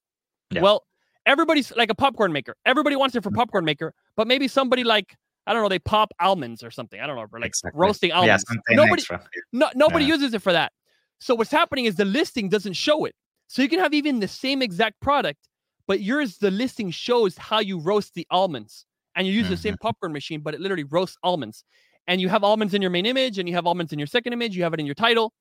[0.50, 0.62] Yeah.
[0.62, 0.88] Well,
[1.28, 2.56] everybody's like a popcorn maker.
[2.66, 6.12] Everybody wants it for popcorn maker, but maybe somebody like I don't know, they pop
[6.20, 7.00] almonds or something.
[7.00, 7.80] I don't know, or like Exactly.
[7.80, 8.44] roasting almonds.
[8.48, 9.24] something nobody, extra.
[9.54, 10.16] no, nobody Yeah.
[10.16, 10.72] uses it for that.
[11.20, 13.14] So what's happening is the listing doesn't show it.
[13.50, 15.50] So you can have even the same exact product,
[15.88, 18.86] but yours the listing shows how you roast the almonds,
[19.16, 21.64] and you use the same popcorn machine, but it literally roasts almonds.
[22.08, 24.34] And you have almonds in your main image, and you have almonds in your second
[24.34, 24.56] image.
[24.56, 25.34] You have it in your title.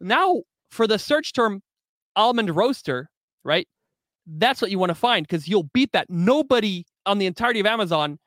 [0.00, 1.62] Now for the search term
[2.16, 3.08] almond roaster,
[3.44, 3.68] right?
[4.26, 6.10] That's what you want to find because you'll beat that.
[6.10, 8.18] Nobody on the entirety of Amazon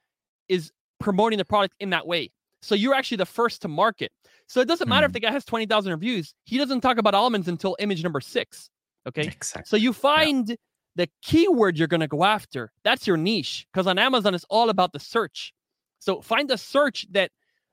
[0.47, 2.31] is promoting the product in that way.
[2.61, 4.11] So you're actually the first to market.
[4.47, 5.13] So it doesn't matter if Mm.
[5.13, 6.33] the guy has 20,000 reviews.
[6.45, 8.69] He doesn't talk about almonds until image number six.
[9.09, 9.23] Okay.
[9.23, 9.67] Exactly.
[9.67, 10.55] So you find
[10.95, 12.71] the keyword you're going to go after.
[12.83, 13.67] That's your niche.
[13.71, 15.53] Because on Amazon, it's all about the search.
[15.99, 17.31] So find a search that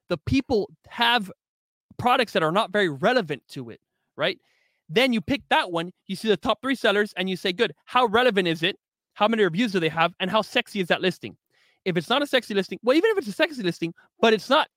[0.09, 1.31] the people have
[1.99, 3.81] products that are not very relevant to it,
[4.17, 4.39] right?
[4.89, 7.73] Then you pick that one, you see the top three sellers, and you say, good,
[7.87, 8.77] how relevant is it?
[9.15, 10.13] How many reviews do they have?
[10.21, 11.37] And how sexy is that listing?
[11.85, 14.51] If it's not a sexy listing, well, even if it's a sexy listing, but it's
[14.51, 14.69] not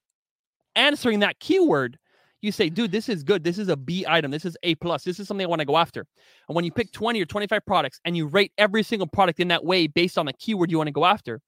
[0.75, 1.97] answering that keyword,
[2.41, 3.43] you say, dude, this is good.
[3.43, 4.31] This is a B item.
[4.31, 5.03] This is A plus.
[5.03, 6.05] This is something I want to go after.
[6.47, 9.49] And when you pick 20 or 25 products and you rate every single product in
[9.49, 11.41] that way based on the keyword you want to go after,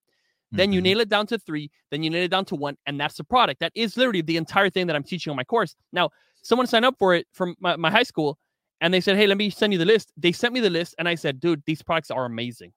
[0.51, 0.83] then you Mhm.
[0.83, 3.23] nail it down to three, then you nail it down to one, and that's the
[3.23, 3.61] product.
[3.61, 5.75] That is literally the entire thing that I'm teaching on my course.
[5.93, 6.09] Now,
[6.41, 8.37] someone signed up for it from my, my high school
[8.81, 10.11] and they said, Hey, let me send you the list.
[10.17, 12.73] They sent me the list, and I said, Dude, these products are amazing.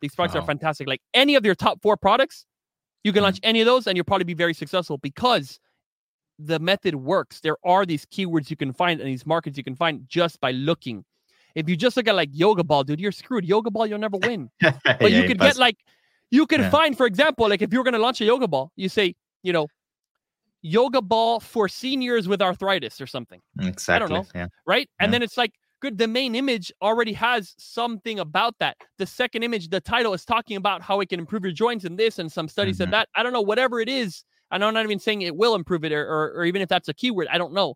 [0.00, 0.86] These products are fantastic.
[0.88, 2.46] Like any of your top four products,
[3.04, 3.24] you can Mhm.
[3.24, 5.58] launch any of those and you'll probably be very successful because
[6.38, 7.40] the method works.
[7.40, 10.52] There are these keywords you can find and these markets you can find just by
[10.52, 11.04] looking.
[11.54, 13.44] If you just look at like yoga ball, dude, you're screwed.
[13.44, 14.50] Yoga ball, you'll never win.
[14.60, 15.76] But Yeah, you could get like
[16.30, 16.70] you could Yeah.
[16.70, 19.14] find, for example, like if you were going to launch a yoga ball, you say,
[19.42, 19.66] you know,
[20.62, 24.14] yoga ball for seniors with arthritis or something, exactly.
[24.14, 24.26] know.
[24.34, 24.46] Yeah.
[24.66, 24.88] right?
[25.00, 28.76] And then it's like, good, the main image already has something about that.
[28.98, 31.98] The second image, the title is talking about how it can improve your joints and
[31.98, 32.78] this, and some studies Mhm.
[32.78, 33.08] said that.
[33.16, 34.24] I don't know, whatever it is.
[34.52, 36.68] I know I'm not even saying it will improve it or, or, or even if
[36.68, 37.74] that's a keyword, I don't know.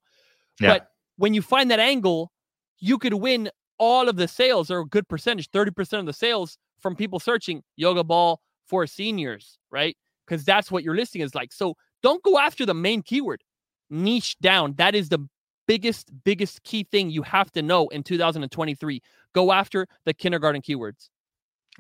[0.61, 0.75] Yeah.
[0.75, 2.31] But when you find that angle,
[2.79, 6.59] you could win all of the sales or a good percentage, 30% of the sales
[6.79, 9.97] from people searching yoga ball for seniors, right?
[10.27, 11.53] Because that's what your listing is like.
[11.53, 13.43] So don't go after the main keyword.
[13.89, 14.75] Niche down.
[14.75, 15.27] That is the
[15.67, 19.03] biggest, biggest key thing you have to know in 2023.
[19.33, 21.09] Go after the kindergarten keywords.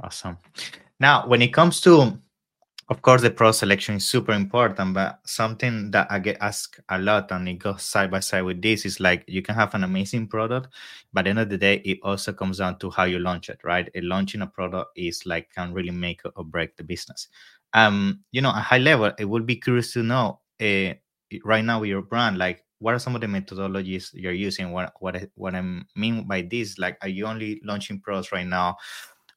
[0.03, 0.39] Awesome.
[1.01, 2.19] Now, when it comes to,
[2.89, 6.99] of course, the pro selection is super important, but something that I get asked a
[7.01, 9.83] lot and it goes side by side with this is like you can have an
[9.83, 10.69] amazing product,
[11.13, 13.49] but at the end of the day, it also comes down to how you launch
[13.49, 13.89] it, right?
[13.97, 17.27] A launching a product is like can really make or break the business.
[17.73, 20.95] Um, you know, at high level, it would be curious to know uh,
[21.45, 24.71] right now with your brand, like what are some of the methodologies you're using?
[24.71, 25.63] What what I- what I
[25.97, 28.77] mean by this, like, are you only launching products right now?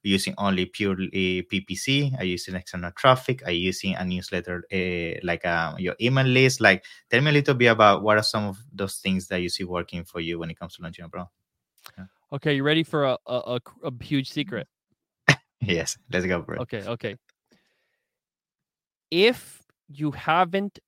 [0.03, 2.17] Using only purely PPC?
[2.17, 3.41] Are you using external traffic?
[3.45, 5.43] Are you using a newsletter uh, like
[5.77, 6.61] your email list?
[6.61, 9.49] Like, tell me a little bit about what are some of those things that you
[9.49, 11.33] see working for you when it comes to launching a product.
[12.31, 14.67] Okay, you ready for a, a, a, a huge secret?
[15.61, 16.61] Yes, let's go, for bro.
[16.61, 17.15] Okay, okay.
[19.11, 20.79] If you haven't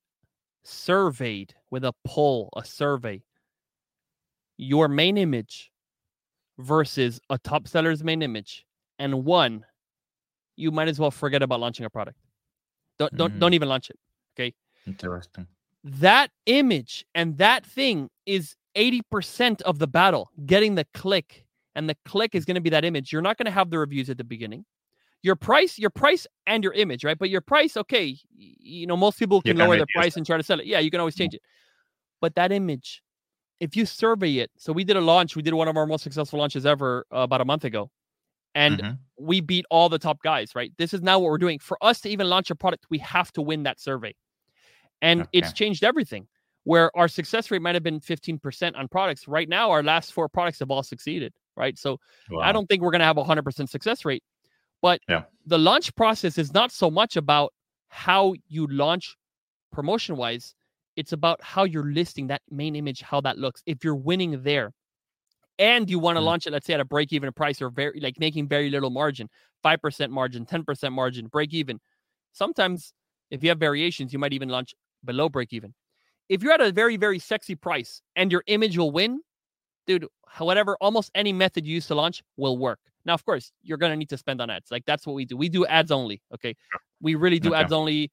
[0.64, 3.22] surveyed with a poll, a survey,
[4.56, 5.70] your main image
[6.58, 8.64] versus a top seller's main image
[9.02, 9.64] and one,
[10.56, 12.18] you might as well forget about launching a product.
[12.98, 13.40] Don't don't Mm.
[13.40, 13.98] don't even launch it.
[14.34, 14.54] Okay.
[14.86, 15.46] Interesting.
[15.84, 21.44] That image and that thing is 80% of the battle, getting the click.
[21.74, 23.12] And the click is going to be that image.
[23.12, 24.64] You're not going to have the reviews at the beginning.
[25.22, 27.18] Your price, your price and your image, right?
[27.18, 30.36] But your price, okay, you know, most people can can lower their price and try
[30.36, 30.66] to sell it.
[30.66, 31.42] Yeah, you can always change it.
[32.20, 33.02] But that image,
[33.58, 36.02] if you survey it, so we did a launch, we did one of our most
[36.02, 37.90] successful launches ever uh, about a month ago.
[38.54, 38.98] And Mhm.
[39.18, 40.72] we beat all the top guys, right?
[40.76, 41.58] This is now what we're doing.
[41.58, 44.14] For us to even launch a product, we have to win that survey.
[45.00, 46.28] And it's changed everything.
[46.64, 49.26] Where our success rate might have been 15% on products.
[49.26, 51.76] Right now, our last four products have all succeeded, right?
[51.76, 51.98] So
[52.40, 54.22] I don't think we're going to have a 100% success rate.
[54.80, 55.24] But Yeah.
[55.46, 57.52] the launch process is not so much about
[57.88, 59.16] how you launch
[59.72, 60.54] promotion wise,
[60.96, 63.62] it's about how you're listing that main image, how that looks.
[63.66, 64.72] If you're winning there
[65.58, 66.24] and you want to Mm.
[66.24, 68.90] launch it, let's say at a break even price or very like making very little
[68.90, 69.28] margin,
[69.62, 71.80] 5% margin, 10% margin, break even.
[72.32, 72.92] Sometimes
[73.30, 75.74] if you have variations, you might even launch below break even.
[76.28, 79.20] If you're at a very, very sexy price and your image will win,
[79.86, 80.06] dude,
[80.38, 82.80] whatever, almost any method you use to launch will work.
[83.04, 84.70] Now, of course, you're gonna need to spend on ads.
[84.70, 85.36] Like that's what we do.
[85.36, 86.22] We do ads only.
[86.34, 86.54] Okay.
[87.00, 87.54] We really do Okay.
[87.54, 88.10] ads only.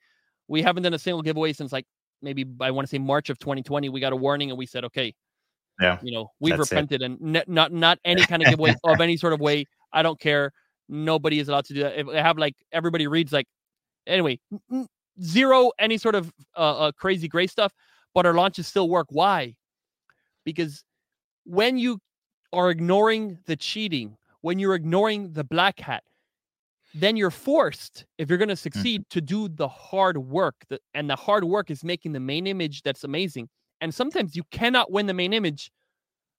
[0.47, 1.85] We haven't done a single giveaway since like
[2.21, 3.89] maybe I want to say March of 2020.
[3.89, 5.13] We got a warning and we said, okay,
[5.79, 5.97] Yeah.
[6.01, 6.75] you know, we've That's it.
[6.75, 9.65] repented and ne- not not any kind of giveaway of any sort of way.
[9.93, 10.51] I don't care.
[10.89, 11.99] Nobody is allowed to do that.
[11.99, 13.47] If I have like everybody reads like
[14.07, 14.39] anyway,
[15.21, 17.73] zero any sort of uh, uh, crazy gray stuff,
[18.13, 19.07] but our launches still work.
[19.09, 19.55] Why?
[20.43, 20.83] Because
[21.45, 21.99] when you
[22.53, 26.03] are ignoring the cheating, when you're ignoring the black hat,
[26.95, 30.55] then you're forced, if you're going to succeed, to do the hard work.
[30.69, 33.47] The, and the hard work is making the main image that's amazing.
[33.81, 35.71] And sometimes you cannot win the main image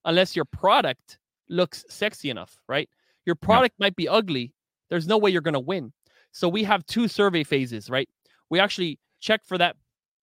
[0.05, 2.88] unless your product looks sexy enough, right?
[3.26, 4.55] Your product might be ugly.
[4.90, 5.92] There's no way you're going to win.
[6.33, 8.09] So we have two survey phases, right?
[8.50, 9.76] We actually check for that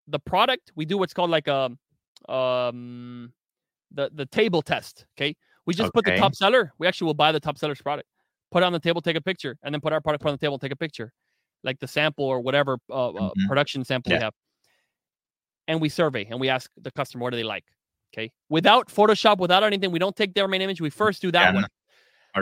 [0.08, 0.72] the product.
[0.76, 1.72] We do what's called like a
[2.30, 3.34] um
[3.92, 5.06] the the table test.
[5.18, 5.36] Okay.
[5.66, 6.74] We just put the top seller.
[6.80, 8.08] We actually will buy the top seller's product,
[8.52, 10.38] put it on the table, take a picture, and then put our product on the
[10.38, 11.12] table, take a picture,
[11.64, 13.48] like the sample or whatever uh, uh, Mhm.
[13.48, 14.34] production sample we have.
[15.68, 17.66] And we survey and we ask the customer what do they like.
[18.14, 18.32] Okay.
[18.50, 20.80] Without Photoshop, without anything, we don't take their main image.
[20.80, 21.66] We first do that Yeah, one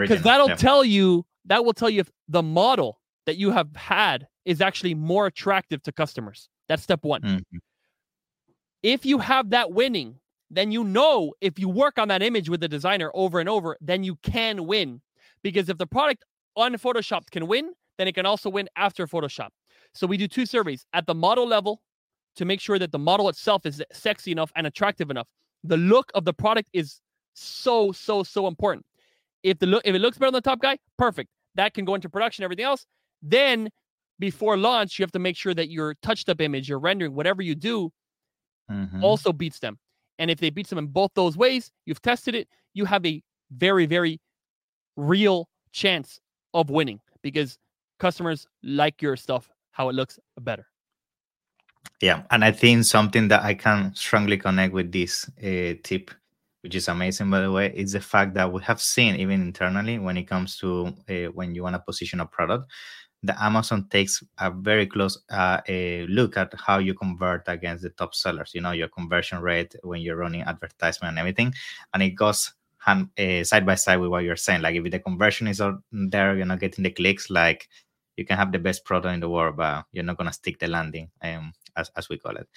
[0.08, 0.56] because that'll yeah.
[0.56, 4.94] tell you that will tell you if the model that you have had is actually
[4.94, 6.50] more attractive to customers.
[6.68, 7.22] That's step one.
[7.22, 7.42] Mhm.
[8.84, 10.20] If you have that winning,
[10.52, 13.78] then you know if you work on that image with the designer over and over,
[13.82, 15.02] then you can win.
[15.42, 16.24] Because if the product
[16.58, 19.50] unphotoshopped can win, then it can also win after Photoshop.
[19.94, 21.82] So we do two surveys at the model level
[22.36, 25.28] to make sure that the model itself is sexy enough and attractive enough.
[25.64, 27.02] The look of the product is
[27.34, 28.86] so so so important.
[29.44, 31.30] If the look if it looks better than the top guy, perfect.
[31.56, 32.44] That can go into production.
[32.44, 32.86] Everything else,
[33.22, 33.70] then
[34.20, 37.42] before launch, you have to make sure that your touched up image, your rendering, whatever
[37.42, 37.92] you do,
[38.72, 39.04] Mhm.
[39.04, 39.78] also beats them.
[40.18, 43.22] And if they beat them in both those ways, you've tested it, you have a
[43.52, 44.20] very, very
[44.96, 46.20] real chance
[46.54, 47.58] of winning because
[48.00, 50.68] customers like your stuff, how it looks better.
[52.02, 56.12] Yeah, and I think something that I can strongly connect with this uh, tip,
[56.62, 59.98] which is amazing by the way, is the fact that we have seen even internally
[60.00, 62.70] when it comes to uh, when you want to position a product,
[63.24, 67.90] that Amazon takes a very close uh, a look at how you convert against the
[67.92, 68.52] top sellers.
[68.54, 71.54] You know your conversion rate when you're running advertisement and everything,
[71.94, 74.62] and it goes hand uh, side by side with what you're saying.
[74.62, 77.30] Like if the conversion is there, you're not getting the clicks.
[77.30, 77.68] Like
[78.18, 80.68] you can have the best product in the world, but you're not gonna stick the
[80.68, 81.10] landing.
[81.22, 82.48] Um, as, as we call it.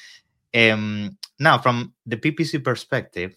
[0.55, 3.35] Um, now, from the PPC perspective,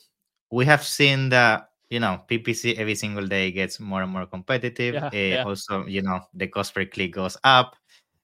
[0.49, 4.95] we have seen that you know PPC every single day gets more and more competitive.
[4.95, 5.43] Yeah, Uh, yeah.
[5.43, 7.75] Also, you know the cost per click goes up.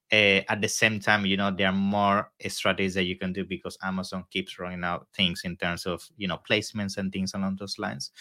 [0.10, 3.44] Uh, at the same time, you know there are more strategies that you can do
[3.44, 7.58] because Amazon keeps rolling out things in terms of you know placements and things along
[7.60, 8.12] those lines.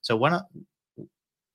[0.00, 0.42] So, one of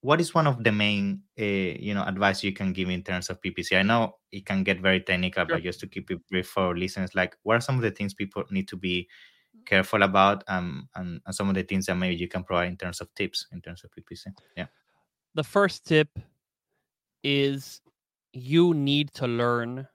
[0.02, 3.28] what is one of the main uh, you know advice you can give in terms
[3.28, 5.56] of ppc i know it can get very technical Sure.
[5.56, 8.14] but just to keep it brief for listeners like what are some of the things
[8.14, 9.06] people need to be
[9.66, 12.76] careful about um and, and some of the things that maybe you can provide in
[12.76, 14.66] terms of tips in terms of ppc yeah
[15.34, 16.08] The first tip
[17.22, 17.80] is
[18.32, 19.86] you need to learn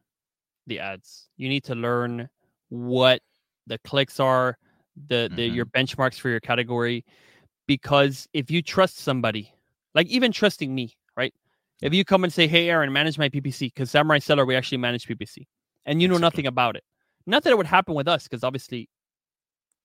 [0.67, 1.29] the ads.
[1.37, 2.29] You need to learn
[2.69, 3.21] what
[3.67, 4.57] the clicks are,
[5.07, 7.03] the, the your benchmarks for your category.
[7.67, 9.51] Because if you trust somebody,
[9.95, 11.33] like even trusting me, right?
[11.81, 14.77] If you come and say, "Hey, Aaron, manage my PPC," because Samurai Seller we actually
[14.77, 15.47] manage PPC,
[15.85, 16.25] and you know Exactly.
[16.43, 16.83] nothing about it.
[17.25, 18.87] Not that it would happen with us, because obviously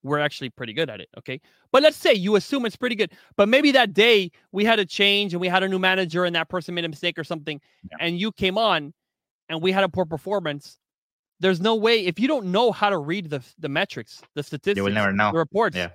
[0.03, 1.09] we're actually pretty good at it.
[1.19, 1.41] Okay.
[1.73, 3.13] But let's say you assume it's pretty good.
[3.37, 6.35] But maybe that day we had a change and we had a new manager and
[6.37, 7.97] that person made a mistake or something, Yeah.
[8.01, 8.95] and you came on
[9.51, 10.79] and we had a poor performance.
[11.41, 14.77] There's no way if you don't know how to read the the metrics, the statistics,
[14.77, 15.33] You will never know.
[15.33, 15.91] the reports, Yeah.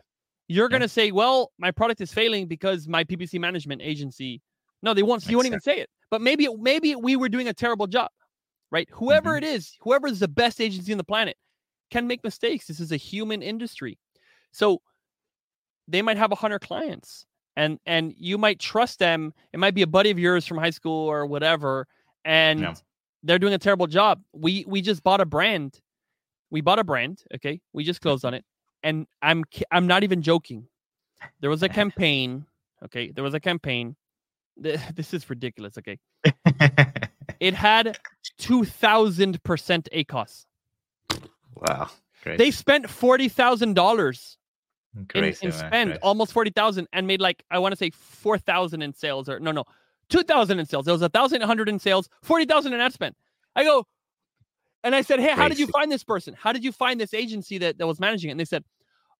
[0.47, 4.41] You're gonna say, Well, my product is failing because my PPC management agency.
[4.81, 5.89] No, they won't you won't even say it.
[6.11, 8.09] But maybe maybe we were doing a terrible job.
[8.71, 8.87] Right?
[8.91, 9.37] Whoever Mhm.
[9.39, 11.37] it is, whoever is the best agency on the planet
[11.91, 12.67] can make mistakes.
[12.67, 13.97] This is a human industry.
[14.51, 14.81] So
[15.87, 19.33] they might have a hundred clients and and you might trust them.
[19.53, 21.87] It might be a buddy of yours from high school or whatever,
[22.25, 22.73] and Yeah.
[23.23, 24.21] they're doing a terrible job.
[24.33, 25.79] We we just bought a brand.
[26.51, 27.61] We bought a brand, okay?
[27.73, 28.45] We just closed on it.
[28.85, 30.67] And I'm I'm not even joking.
[31.41, 32.45] There was a campaign,
[32.85, 33.11] okay?
[33.11, 33.95] There was a campaign.
[34.95, 35.99] This is ridiculous, okay?
[37.41, 37.97] It had
[38.39, 40.45] 2000% ACOS.
[41.55, 41.89] wow.
[42.23, 42.37] Great.
[42.37, 44.37] They spent $40,000
[44.95, 45.99] in, Crazy, in man, spend crazy.
[46.01, 49.65] almost 40,000 and made like I want to say 4,000 in sales or no no
[50.09, 50.85] 2,000 in sales.
[50.85, 53.15] There was a thousand hundred in sales, 40,000 in ad spend.
[53.57, 53.85] I go
[54.85, 56.33] and I said, "Hey, how did you find this person?
[56.33, 58.63] How did you find this agency that, that was managing it?" And they said,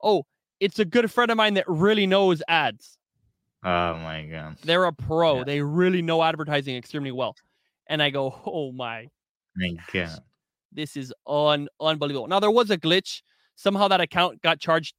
[0.04, 0.26] "Oh,
[0.60, 2.98] it's a good friend of mine that really knows ads.
[3.64, 4.58] Oh my god.
[4.64, 5.40] They're a pro.
[5.40, 5.44] Yeah.
[5.44, 7.36] They really know advertising extremely well."
[7.88, 9.08] And I go, "Oh my,
[9.56, 10.20] My god.
[10.72, 13.22] this is un- unbelievable." Now there was a glitch.
[13.56, 14.96] Somehow that account got charged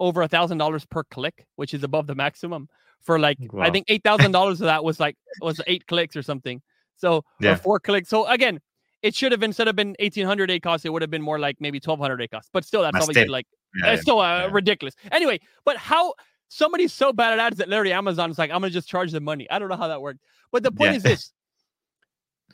[0.00, 2.68] over a thousand dollars per click, which is above the maximum.
[3.02, 6.22] For like, I think eight thousand dollars of that was like was eight clicks or
[6.22, 6.62] something.
[6.96, 7.54] So or Yeah.
[7.56, 8.08] four clicks.
[8.08, 8.60] So again,
[9.02, 11.56] it should have instead of been eighteen hundred ACOS, it would have been more like
[11.60, 12.48] maybe twelve hundred ACOS.
[12.52, 14.48] But still, that's obviously still, like Yeah, it's still uh, yeah.
[14.52, 14.94] ridiculous.
[15.10, 16.14] Anyway, but how
[16.48, 19.48] somebody's so bad at ads that literally Amazon's like, I'm gonna just charge them money.
[19.50, 20.20] I don't know how that worked.
[20.52, 20.96] But the point Yeah.
[20.96, 21.32] is this: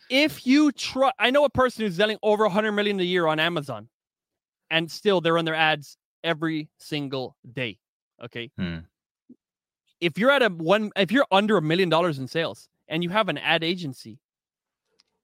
[0.09, 3.39] if you try, I know a person who's selling over 100 million a year on
[3.39, 3.89] Amazon,
[4.71, 7.79] and still they run their ads every single day.
[8.25, 8.79] Okay, Hmm.
[10.01, 13.11] if you're at a one, if you're under a million dollars in sales and you
[13.11, 14.19] have an ad agency.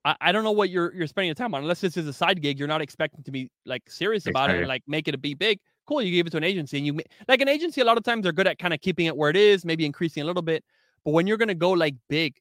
[0.05, 2.13] I, I don't know what you're you're spending your time on unless this is a
[2.13, 2.59] side gig.
[2.59, 5.35] You're not expecting to be like serious about it and like make it a be
[5.35, 5.59] big.
[5.87, 7.81] Cool, you gave it to an agency and you like an agency.
[7.81, 9.85] A lot of times they're good at kind of keeping it where it is, maybe
[9.85, 10.65] increasing a little bit.
[11.05, 12.37] But when you're gonna go like big,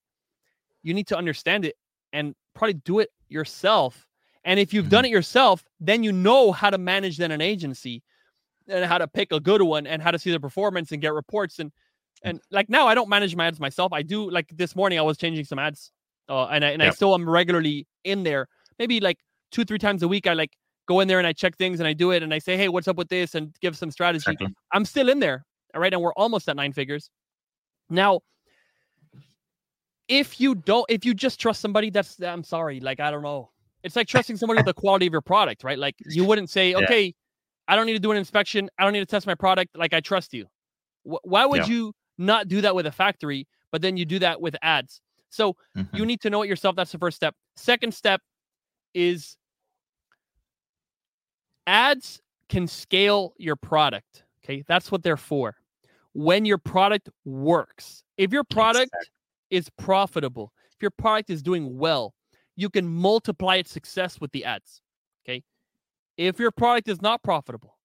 [0.84, 1.76] you need to understand it
[2.14, 4.08] and probably do it yourself.
[4.44, 8.04] And if you've done it yourself, then you know how to manage then an agency
[8.68, 11.14] and how to pick a good one and how to see the performance and get
[11.14, 11.72] reports and
[12.24, 13.94] and like now I don't manage my ads myself.
[13.94, 15.92] I do like this morning I was changing some ads.
[16.28, 18.48] Uh, and I and I still am regularly in there.
[18.80, 19.20] Maybe like
[19.52, 20.26] two, three times a week.
[20.26, 20.52] I like
[20.88, 22.70] go in there and I check things and I do it and I say, hey,
[22.70, 23.36] what's up with this?
[23.36, 24.32] And give some strategy.
[24.32, 24.54] Exactly.
[24.72, 25.46] I'm still in there.
[25.74, 25.92] All right.
[25.94, 27.10] And we're almost at nine figures.
[27.90, 28.22] Now,
[30.08, 32.80] if you don't, if you just trust somebody, that's I'm sorry.
[32.80, 33.52] Like, I don't know.
[33.84, 35.78] It's like trusting somebody with the quality of your product, right?
[35.80, 36.78] Like you wouldn't say, Yeah.
[36.80, 37.14] okay,
[37.68, 38.70] I don't need to do an inspection.
[38.78, 39.76] I don't need to test my product.
[39.76, 40.46] Like I trust you.
[41.04, 41.74] Wh- why would Yeah.
[41.74, 45.02] you not do that with a factory, but then you do that with ads?
[45.32, 45.90] So Mhm.
[45.98, 46.76] you need to know it yourself.
[46.76, 47.36] That's the first step.
[47.58, 48.22] Second step
[48.94, 49.36] is
[51.68, 54.24] ads can scale your product.
[54.44, 54.64] Okay.
[54.68, 55.56] That's what they're for.
[56.14, 58.96] When your product works, if your product
[59.50, 62.14] is profitable, if your product is doing well,
[62.56, 64.82] you can multiply its success with the ads.
[65.26, 65.44] Okay.
[66.18, 67.78] If your product is not profitable,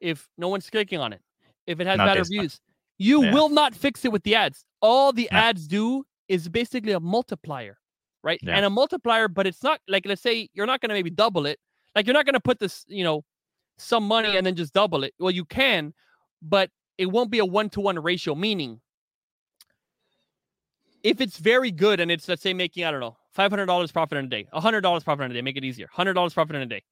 [0.00, 1.22] if no one's clicking on it,
[1.66, 2.60] if it has Not bad reviews,
[2.98, 3.32] you Yeah.
[3.32, 4.64] will not fix it with the ads.
[4.82, 5.40] All the Yeah.
[5.40, 7.78] ads do is basically a multiplier,
[8.22, 8.40] right?
[8.42, 8.56] Yeah.
[8.56, 11.46] And a multiplier, but it's not like let's say you're not going to maybe double
[11.46, 11.58] it.
[11.94, 13.24] Like you're not going to put this, you know,
[13.78, 15.14] some money and then just double it.
[15.18, 15.92] Well, you can,
[16.42, 18.34] but it won't be a one to one ratio.
[18.34, 18.80] Meaning,
[21.02, 23.90] if it's very good and it's let's say making I don't know five hundred dollars
[23.90, 26.34] profit in a day, hundred dollars profit in a day, make it easier, hundred dollars
[26.34, 26.82] profit in a day.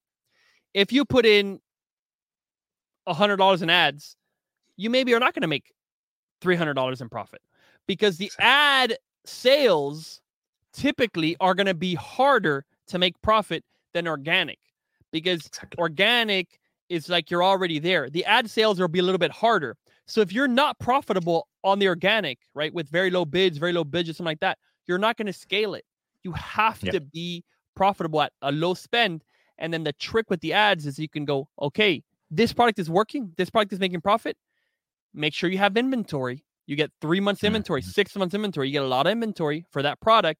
[0.73, 1.59] If you put in
[3.07, 4.15] hundred dollars in ads,
[4.77, 5.71] you maybe are not going to make
[6.41, 7.41] three hundred dollars in profit
[7.87, 10.21] because the ad sales
[10.73, 14.59] typically are going to be harder to make profit than organic
[15.11, 15.77] because Exactly.
[15.79, 18.09] organic is like you're already there.
[18.09, 19.75] The ad sales will be a little bit harder.
[20.07, 23.83] So if you're not profitable on the organic, right, with very low bids, very low
[23.83, 24.57] budget, something like that,
[24.87, 25.85] you're not going to scale it.
[26.23, 26.93] You have Yeah.
[26.93, 27.43] to be
[27.75, 29.23] profitable at a low spend.
[29.59, 32.89] And then the trick with the ads is you can go, okay, this product is
[32.89, 34.37] working, this product is making profit.
[35.13, 36.43] Make sure you have inventory.
[36.65, 37.85] You get three months inventory, Mhm.
[37.85, 38.67] six months inventory.
[38.67, 40.39] You get a lot of inventory for that product.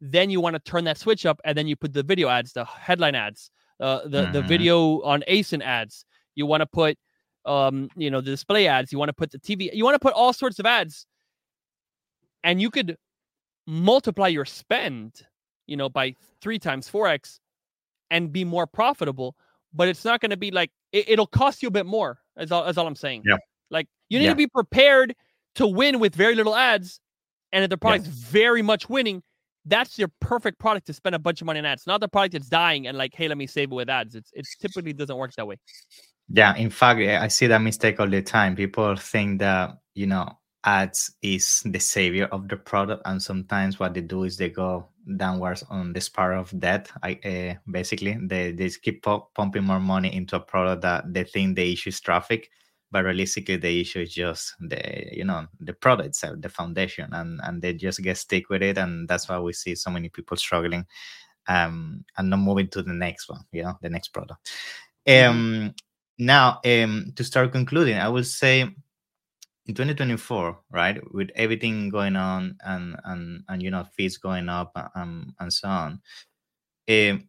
[0.00, 2.52] Then you want to turn that switch up, and then you put the video ads,
[2.52, 3.50] the headline ads,
[3.80, 4.48] uh, the the Mhm.
[4.48, 6.04] video on ASIN ads.
[6.34, 6.96] You want to put,
[7.44, 8.92] um, you know, the display ads.
[8.92, 9.70] You want to put the TV.
[9.72, 11.06] You want to put all sorts of ads,
[12.44, 12.96] and you could
[13.66, 15.26] multiply your spend,
[15.66, 17.40] you know, by three times, four x,
[18.10, 19.36] and be more profitable.
[19.72, 22.18] But it's not going to be like it, it'll cost you a bit more.
[22.36, 22.64] That's all.
[22.64, 23.22] That's all I'm saying.
[23.26, 23.36] Yeah.
[23.70, 24.30] Like you need Yeah.
[24.32, 25.14] to be prepared
[25.54, 27.00] to win with very little ads,
[27.52, 29.22] and if the product's very much winning,
[29.64, 31.86] that's your perfect product to spend a bunch of money on ads.
[31.86, 34.14] Not the product that's dying and like, hey, let me save it with ads.
[34.14, 35.56] It's it typically doesn't work that way.
[36.28, 38.56] Yeah, in fact, I see that mistake all the time.
[38.56, 40.28] People think that you know
[40.64, 44.88] ads is the savior of the product, and sometimes what they do is they go
[45.16, 46.90] downwards on the spiral of debt.
[47.02, 49.04] I uh, basically they they keep
[49.34, 52.50] pumping more money into a product that they think the issue is traffic,
[52.92, 57.40] but realistically the issue is just the you know the product itself, the foundation, and
[57.42, 60.36] and they just get stick with it, and that's why we see so many people
[60.36, 60.86] struggling,
[61.48, 64.52] um, and not moving to the next one, you know, the next product.
[65.08, 65.74] Um,
[66.18, 68.60] now um to start concluding i will say
[69.66, 74.72] in 2024 right with everything going on and and and you know fees going up
[74.94, 76.00] and and so on
[76.88, 77.28] um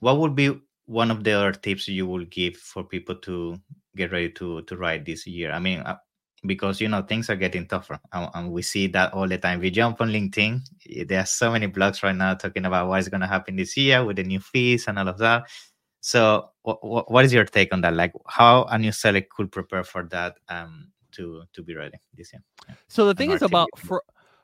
[0.00, 3.56] what would be one of the other tips you will give for people to
[3.96, 5.96] get ready to to write this year i mean uh,
[6.46, 9.60] because you know things are getting tougher and, and we see that all the time
[9.60, 10.60] we jump on linkedin
[10.90, 13.56] eh, there are so many blogs right now talking about what is going to happen
[13.56, 15.44] this year with the new fees and all of that
[16.04, 17.94] so, what, what is your take on that?
[17.94, 22.30] Like, how a new seller could prepare for that um, to to be ready this
[22.30, 22.42] year?
[22.68, 22.74] Yeah.
[22.88, 24.02] So the thing is about for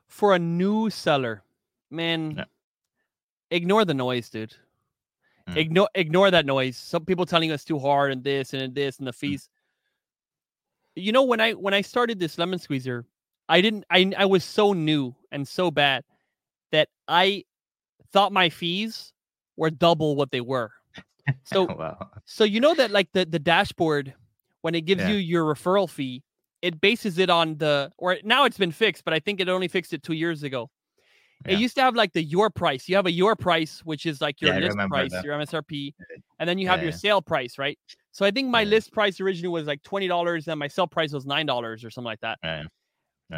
[0.08, 1.44] for a new seller,
[1.90, 2.44] man, Yeah.
[3.50, 4.56] ignore the noise, dude.
[5.50, 5.56] Mm.
[5.56, 6.76] Ignore ignore that noise.
[6.76, 9.48] Some people telling us too hard and this and this and the fees.
[10.96, 13.06] You know, when I when I started this lemon squeezer,
[13.48, 16.04] I didn't I I was so new and so bad
[16.72, 17.44] that I
[18.12, 19.12] thought my fees
[19.56, 20.70] were double what they were.
[21.44, 22.10] So wow.
[22.24, 24.14] so you know that like the the dashboard
[24.62, 25.10] when it gives Yeah.
[25.10, 26.24] you your referral fee,
[26.60, 29.68] it bases it on the or now it's been fixed, but I think it only
[29.68, 30.70] fixed it two years ago.
[31.46, 31.54] Yeah.
[31.54, 32.88] It used to have like the your price.
[32.88, 35.24] You have a your price, which is like your Yeah, list price, that.
[35.24, 35.94] your MSRP,
[36.38, 37.78] and then you have Yeah, your sale price, right?
[38.12, 41.12] So I think my list price originally was like twenty dollars, and my sale price
[41.12, 42.38] was nine dollars or something like that.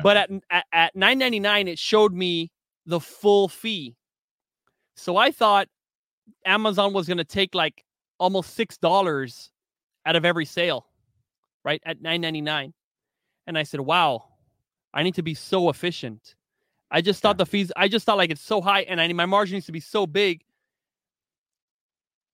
[0.03, 2.50] But at at, at nine ninety nine, it showed me
[2.86, 3.96] the full fee.
[4.96, 5.68] So I thought
[6.44, 7.84] Amazon was going to take like
[8.18, 9.50] almost six dollars
[10.07, 10.86] out of every sale,
[11.64, 12.74] right at nine ninety nine,
[13.46, 14.24] and I said, "Wow,
[14.94, 16.34] I need to be so efficient."
[16.93, 17.45] I just thought Yeah.
[17.45, 17.72] the fees.
[17.76, 19.80] I just thought like it's so high, and I need my margin needs to be
[19.80, 20.45] so big.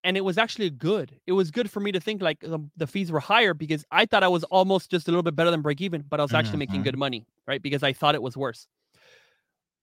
[0.05, 1.19] And it was actually good.
[1.27, 4.07] It was good for me to think like the, the fees were higher because I
[4.07, 6.35] thought I was almost just a little bit better than break even, but I was
[6.35, 6.85] actually making Mhm.
[6.85, 7.61] good money, right?
[7.61, 8.67] Because I thought it was worse.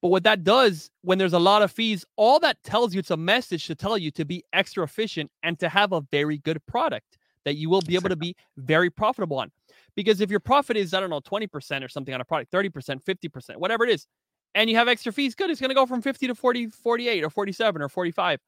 [0.01, 3.11] But what that does when there's a lot of fees, all that tells you it's
[3.11, 6.65] a message to tell you to be extra efficient and to have a very good
[6.65, 9.51] product that you will be able to be very profitable on.
[9.95, 13.03] Because if your profit is, I don't know, 20% or something on a product, 30%,
[13.03, 14.07] 50%, whatever it is,
[14.56, 17.24] and you have extra fees, good, it's going to go from 50 to 40, 48
[17.24, 18.39] or 47 or 45.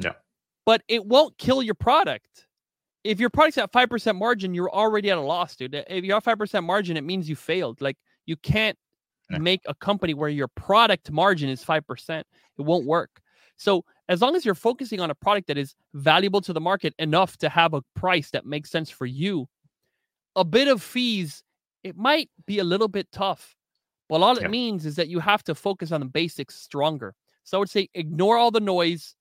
[0.00, 0.12] Yeah.
[0.64, 2.48] But it won't kill your product.
[3.04, 5.74] If your product's at 5% margin, you're already at a loss, dude.
[5.88, 7.80] If you're at 5% margin, it means you failed.
[7.80, 8.76] Like you can't
[9.30, 9.38] Yeah.
[9.38, 12.24] make a company where your product margin is 5%.
[12.58, 13.20] It won't work.
[13.56, 16.94] So as long as you're focusing on a product that is valuable to the market
[16.98, 19.48] enough to have a price that makes sense for you,
[20.36, 21.42] a bit of fees,
[21.82, 23.55] it might be a little bit tough.
[24.08, 24.44] But all Yeah.
[24.46, 27.14] it means is that you have to focus on the basics stronger.
[27.44, 29.14] So I would say ignore all the noise,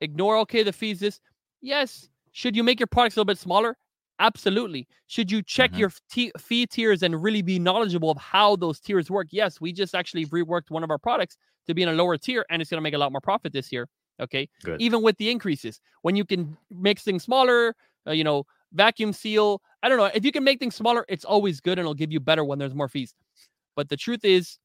[0.00, 1.20] ignore okay, the fees this.
[1.60, 2.08] Yes.
[2.32, 3.76] Should you make your products a little bit smaller?
[4.18, 4.86] Absolutely.
[5.08, 5.78] Should you check Mhm.
[5.78, 9.28] your t- fee tiers and really be knowledgeable of how those tiers work?
[9.30, 12.44] Yes, we just actually reworked one of our products to be in a lower tier
[12.50, 13.88] and it's going to make a lot more profit this year.
[14.20, 14.48] Okay.
[14.62, 14.80] Good.
[14.80, 17.74] Even with the increases, when you can make things smaller,
[18.06, 19.60] uh, you know, vacuum seal.
[19.82, 20.06] I don't know.
[20.14, 22.58] If you can make things smaller, it's always good and it'll give you better when
[22.58, 23.14] there's more fees.
[23.76, 24.58] But the truth is,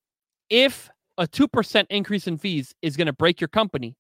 [0.50, 3.96] if a 2% increase in fees is going to break your company,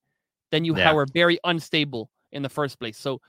[0.51, 0.91] then you Yeah.
[0.93, 2.97] are very unstable in the first place.
[2.97, 3.21] So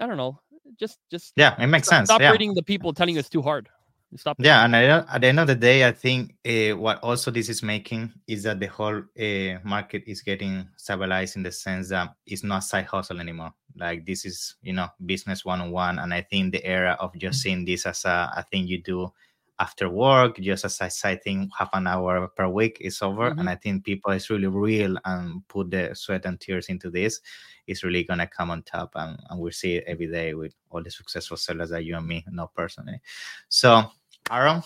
[0.00, 0.40] I don't know.
[0.78, 2.08] Just, just Yeah, it makes stop, sense.
[2.08, 2.30] stop yeah.
[2.30, 3.68] reading the people telling you it's too hard.
[4.16, 4.36] Stop.
[4.38, 7.48] Yeah, and I, at the end of the day, I think uh, what also this
[7.48, 12.14] is making is that the whole uh, market is getting stabilized in the sense that
[12.24, 13.52] it's not side hustle anymore.
[13.76, 17.12] Like this is, you know, business one on one, and I think the era of
[17.16, 19.12] just seeing this as a, a thing you do
[19.58, 23.30] after work, just as a side thing, half an hour per week is over.
[23.30, 23.40] Mhm.
[23.40, 27.20] And I think people is really real and put the sweat and tears into this.
[27.66, 30.82] It's really gonna come on top, and, and we see it every day with all
[30.82, 33.00] the successful sellers that you and me know personally.
[33.48, 33.90] So
[34.30, 34.62] Aaron,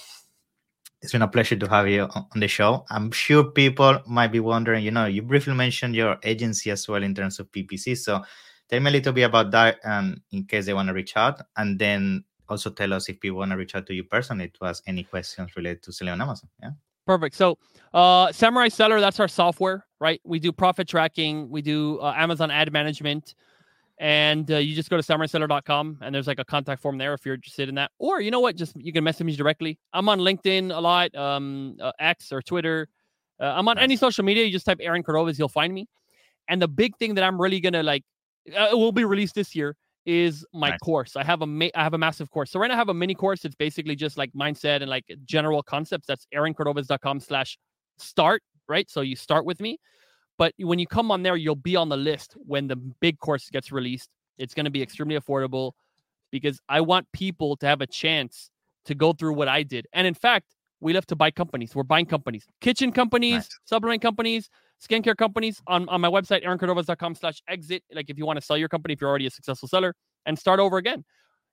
[1.01, 2.84] it's been a pleasure to have you on on the show.
[2.91, 7.03] I'm sure people might be wondering, you know, you briefly mentioned your agency as well
[7.03, 7.97] in terms of PPC.
[7.97, 8.22] So
[8.68, 11.41] tell me a little bit about that um, in case they want to reach out.
[11.57, 14.64] And then also tell us if people want to reach out to you personally to
[14.64, 16.49] ask any questions related to selling on Amazon.
[16.62, 16.70] Yeah.
[17.07, 17.36] Perfect.
[17.36, 17.59] So,
[17.94, 20.20] uh, Samurai Seller, that's our software, right?
[20.24, 23.34] We do profit tracking, we do uh, Amazon ad management.
[23.99, 27.24] and uh, you just go to samuraiseller.com and there's like a contact form there if
[27.26, 27.90] you're interested in that.
[27.99, 29.78] Or you know what, just you can message me directly.
[29.92, 32.88] I'm on LinkedIn a lot, um, uh, X or Twitter.
[33.40, 34.44] Uh, I'm on any social media.
[34.44, 35.88] You just type Aaron Cordovez, you'll find me.
[36.49, 38.05] And the big thing that I'm really gonna like,
[38.57, 39.76] uh, it will be released this year
[40.09, 40.78] is my Nice.
[40.80, 41.16] course.
[41.16, 42.50] I have a ma- I have a massive course.
[42.50, 43.44] So right now I have a mini course.
[43.44, 46.06] It's basically just like mindset and like general concepts.
[46.06, 47.59] That's aaroncordovez.com slash
[47.98, 48.90] start, right?
[48.90, 49.78] So you start with me.
[50.38, 53.50] But when you come on there, you'll be on the list when the big course
[53.50, 54.09] gets released.
[54.38, 55.72] It's going to be extremely affordable
[56.30, 58.50] because I want people to have a chance
[58.86, 59.86] to go through what I did.
[59.92, 61.74] And in fact, we love to buy companies.
[61.74, 63.61] We're buying companies, kitchen companies, Nice.
[63.64, 64.48] supplement companies,
[64.86, 67.82] skincare companies on, on my website, aaroncordovez.com slash exit.
[67.92, 69.94] Like if you want to sell your company, if you're already a successful seller
[70.26, 71.04] and start over again.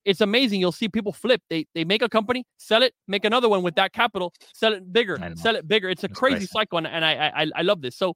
[0.04, 0.60] It's amazing.
[0.60, 1.42] You'll see people flip.
[1.50, 4.94] They they make a company, sell it, make another one with that capital, sell it
[4.94, 5.90] bigger, sell it bigger.
[5.90, 6.46] It's a crazy crazy.
[6.46, 7.96] cycle, and, and I, I I love this.
[7.96, 8.14] So,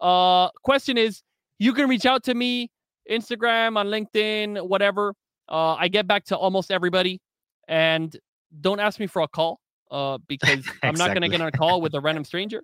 [0.00, 1.22] uh, question is,
[1.58, 2.70] you can reach out to me,
[3.10, 5.14] Instagram, on LinkedIn, whatever.
[5.48, 7.22] Uh, I get back to almost everybody,
[7.68, 8.14] and
[8.60, 11.80] don't ask me for a call, uh, because I'm not gonna get on a call
[11.80, 12.62] with a random stranger.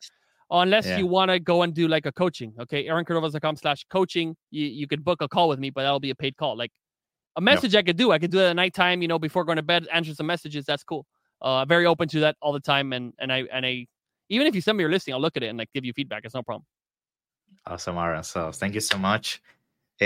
[0.50, 0.98] Unless Yeah.
[0.98, 2.86] you want to go and do like a coaching, okay?
[2.86, 4.36] AaronCordovez.com slash coaching.
[4.50, 6.56] You, you could book a call with me, but that'll be a paid call.
[6.56, 6.72] Like
[7.36, 8.10] a message I could do.
[8.10, 10.64] I could do it at nighttime, you know, before going to bed, answer some messages.
[10.66, 11.06] That's cool.
[11.40, 12.92] Uh, very open to that all the time.
[12.92, 13.86] And and I and I
[14.28, 15.92] even if you send me your listing, I'll look at it and like give you
[15.92, 16.24] feedback.
[16.24, 16.64] It's no problem.
[17.66, 18.22] Awesome, Aaron.
[18.24, 19.40] So thank you so much.
[20.02, 20.04] Uh,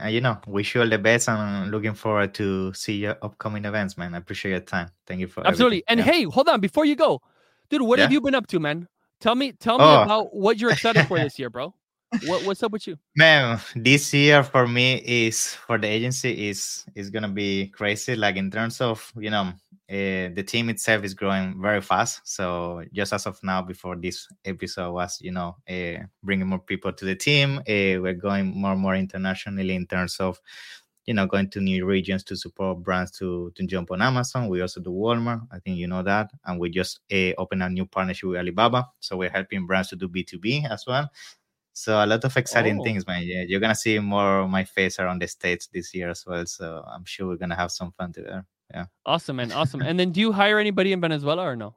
[0.00, 3.18] and you know, wish you all the best and I'm looking forward to see your
[3.22, 4.14] upcoming events, man.
[4.14, 4.88] I appreciate your time.
[5.06, 5.82] Thank you for Absolutely.
[5.88, 6.04] everything.
[6.04, 6.20] And Yeah.
[6.20, 7.20] hey, hold on before you go,
[7.68, 7.82] dude.
[7.82, 8.88] What have you been up to, man?
[9.22, 10.02] Tell me, tell me Oh.
[10.02, 11.72] about what you're excited for this year, bro.
[12.26, 12.98] What what's up with you?
[13.16, 18.16] Man, this year for me is for the agency is is gonna be crazy.
[18.16, 19.52] Like in terms of you know,
[19.88, 22.20] uh, the team itself is growing very fast.
[22.24, 26.92] So just as of now, before this episode was you know uh, bringing more people
[26.92, 30.38] to the team, uh, we're going more and more internationally in terms of
[31.06, 34.48] you know going to new regions to support brands to to jump on Amazon.
[34.48, 35.46] We also do Walmart.
[35.52, 38.86] I think you know that, and we just uh, opened a new partnership with Alibaba.
[39.00, 41.10] So we're helping brands to do B two B as well.
[41.74, 42.84] So a lot of exciting Oh.
[42.84, 43.22] things, man.
[43.24, 46.44] Yeah, you're gonna see more of my face around the states this year as well.
[46.46, 48.44] So I'm sure we're gonna have some fun together.
[48.70, 48.86] Yeah.
[49.06, 49.52] Awesome, man.
[49.52, 49.82] Awesome.
[49.82, 51.74] And then do you hire anybody in Venezuela or no?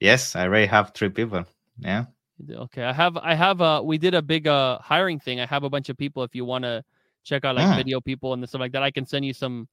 [0.00, 1.44] Yes, I already have three people.
[1.78, 2.06] Yeah.
[2.50, 5.40] Okay, I have I have uh we did a big uh hiring thing.
[5.40, 6.84] I have a bunch of people if you want to
[7.26, 7.76] check out like Mm.
[7.82, 8.82] video people and stuff like that.
[8.86, 9.66] I can send you some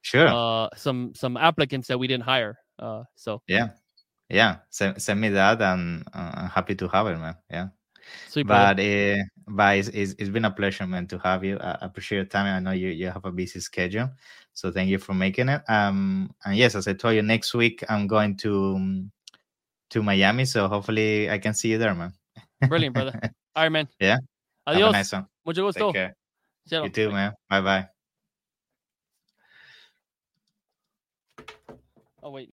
[0.00, 0.28] Sure.
[0.28, 2.56] uh some some applicants that we didn't hire.
[2.80, 3.76] Uh so yeah.
[4.28, 4.64] Yeah.
[4.70, 7.36] Send, send me that and uh, I'm happy to have it, man.
[7.50, 7.68] Yeah.
[8.44, 11.56] But uh, but it's, it's, it's been a pleasure, man, to have you.
[11.58, 12.46] I appreciate your time.
[12.46, 14.10] I know you, you have a busy schedule.
[14.52, 15.62] So thank you for making it.
[15.68, 19.12] Um and yes, as I told you, next week I'm going to um,
[19.90, 20.44] to Miami.
[20.46, 22.12] So hopefully I can see you there, man.
[22.68, 23.12] Brilliant, brother.
[23.56, 23.88] All right, man.
[24.00, 24.16] Yeah.
[24.66, 24.92] Adios.
[24.92, 25.12] nice.
[25.44, 25.92] Mucho gusto.
[26.68, 26.80] Take care.
[26.80, 26.84] Ciao.
[26.84, 27.32] You too, man.
[27.50, 27.88] Bye bye.
[32.22, 32.50] Oh wait.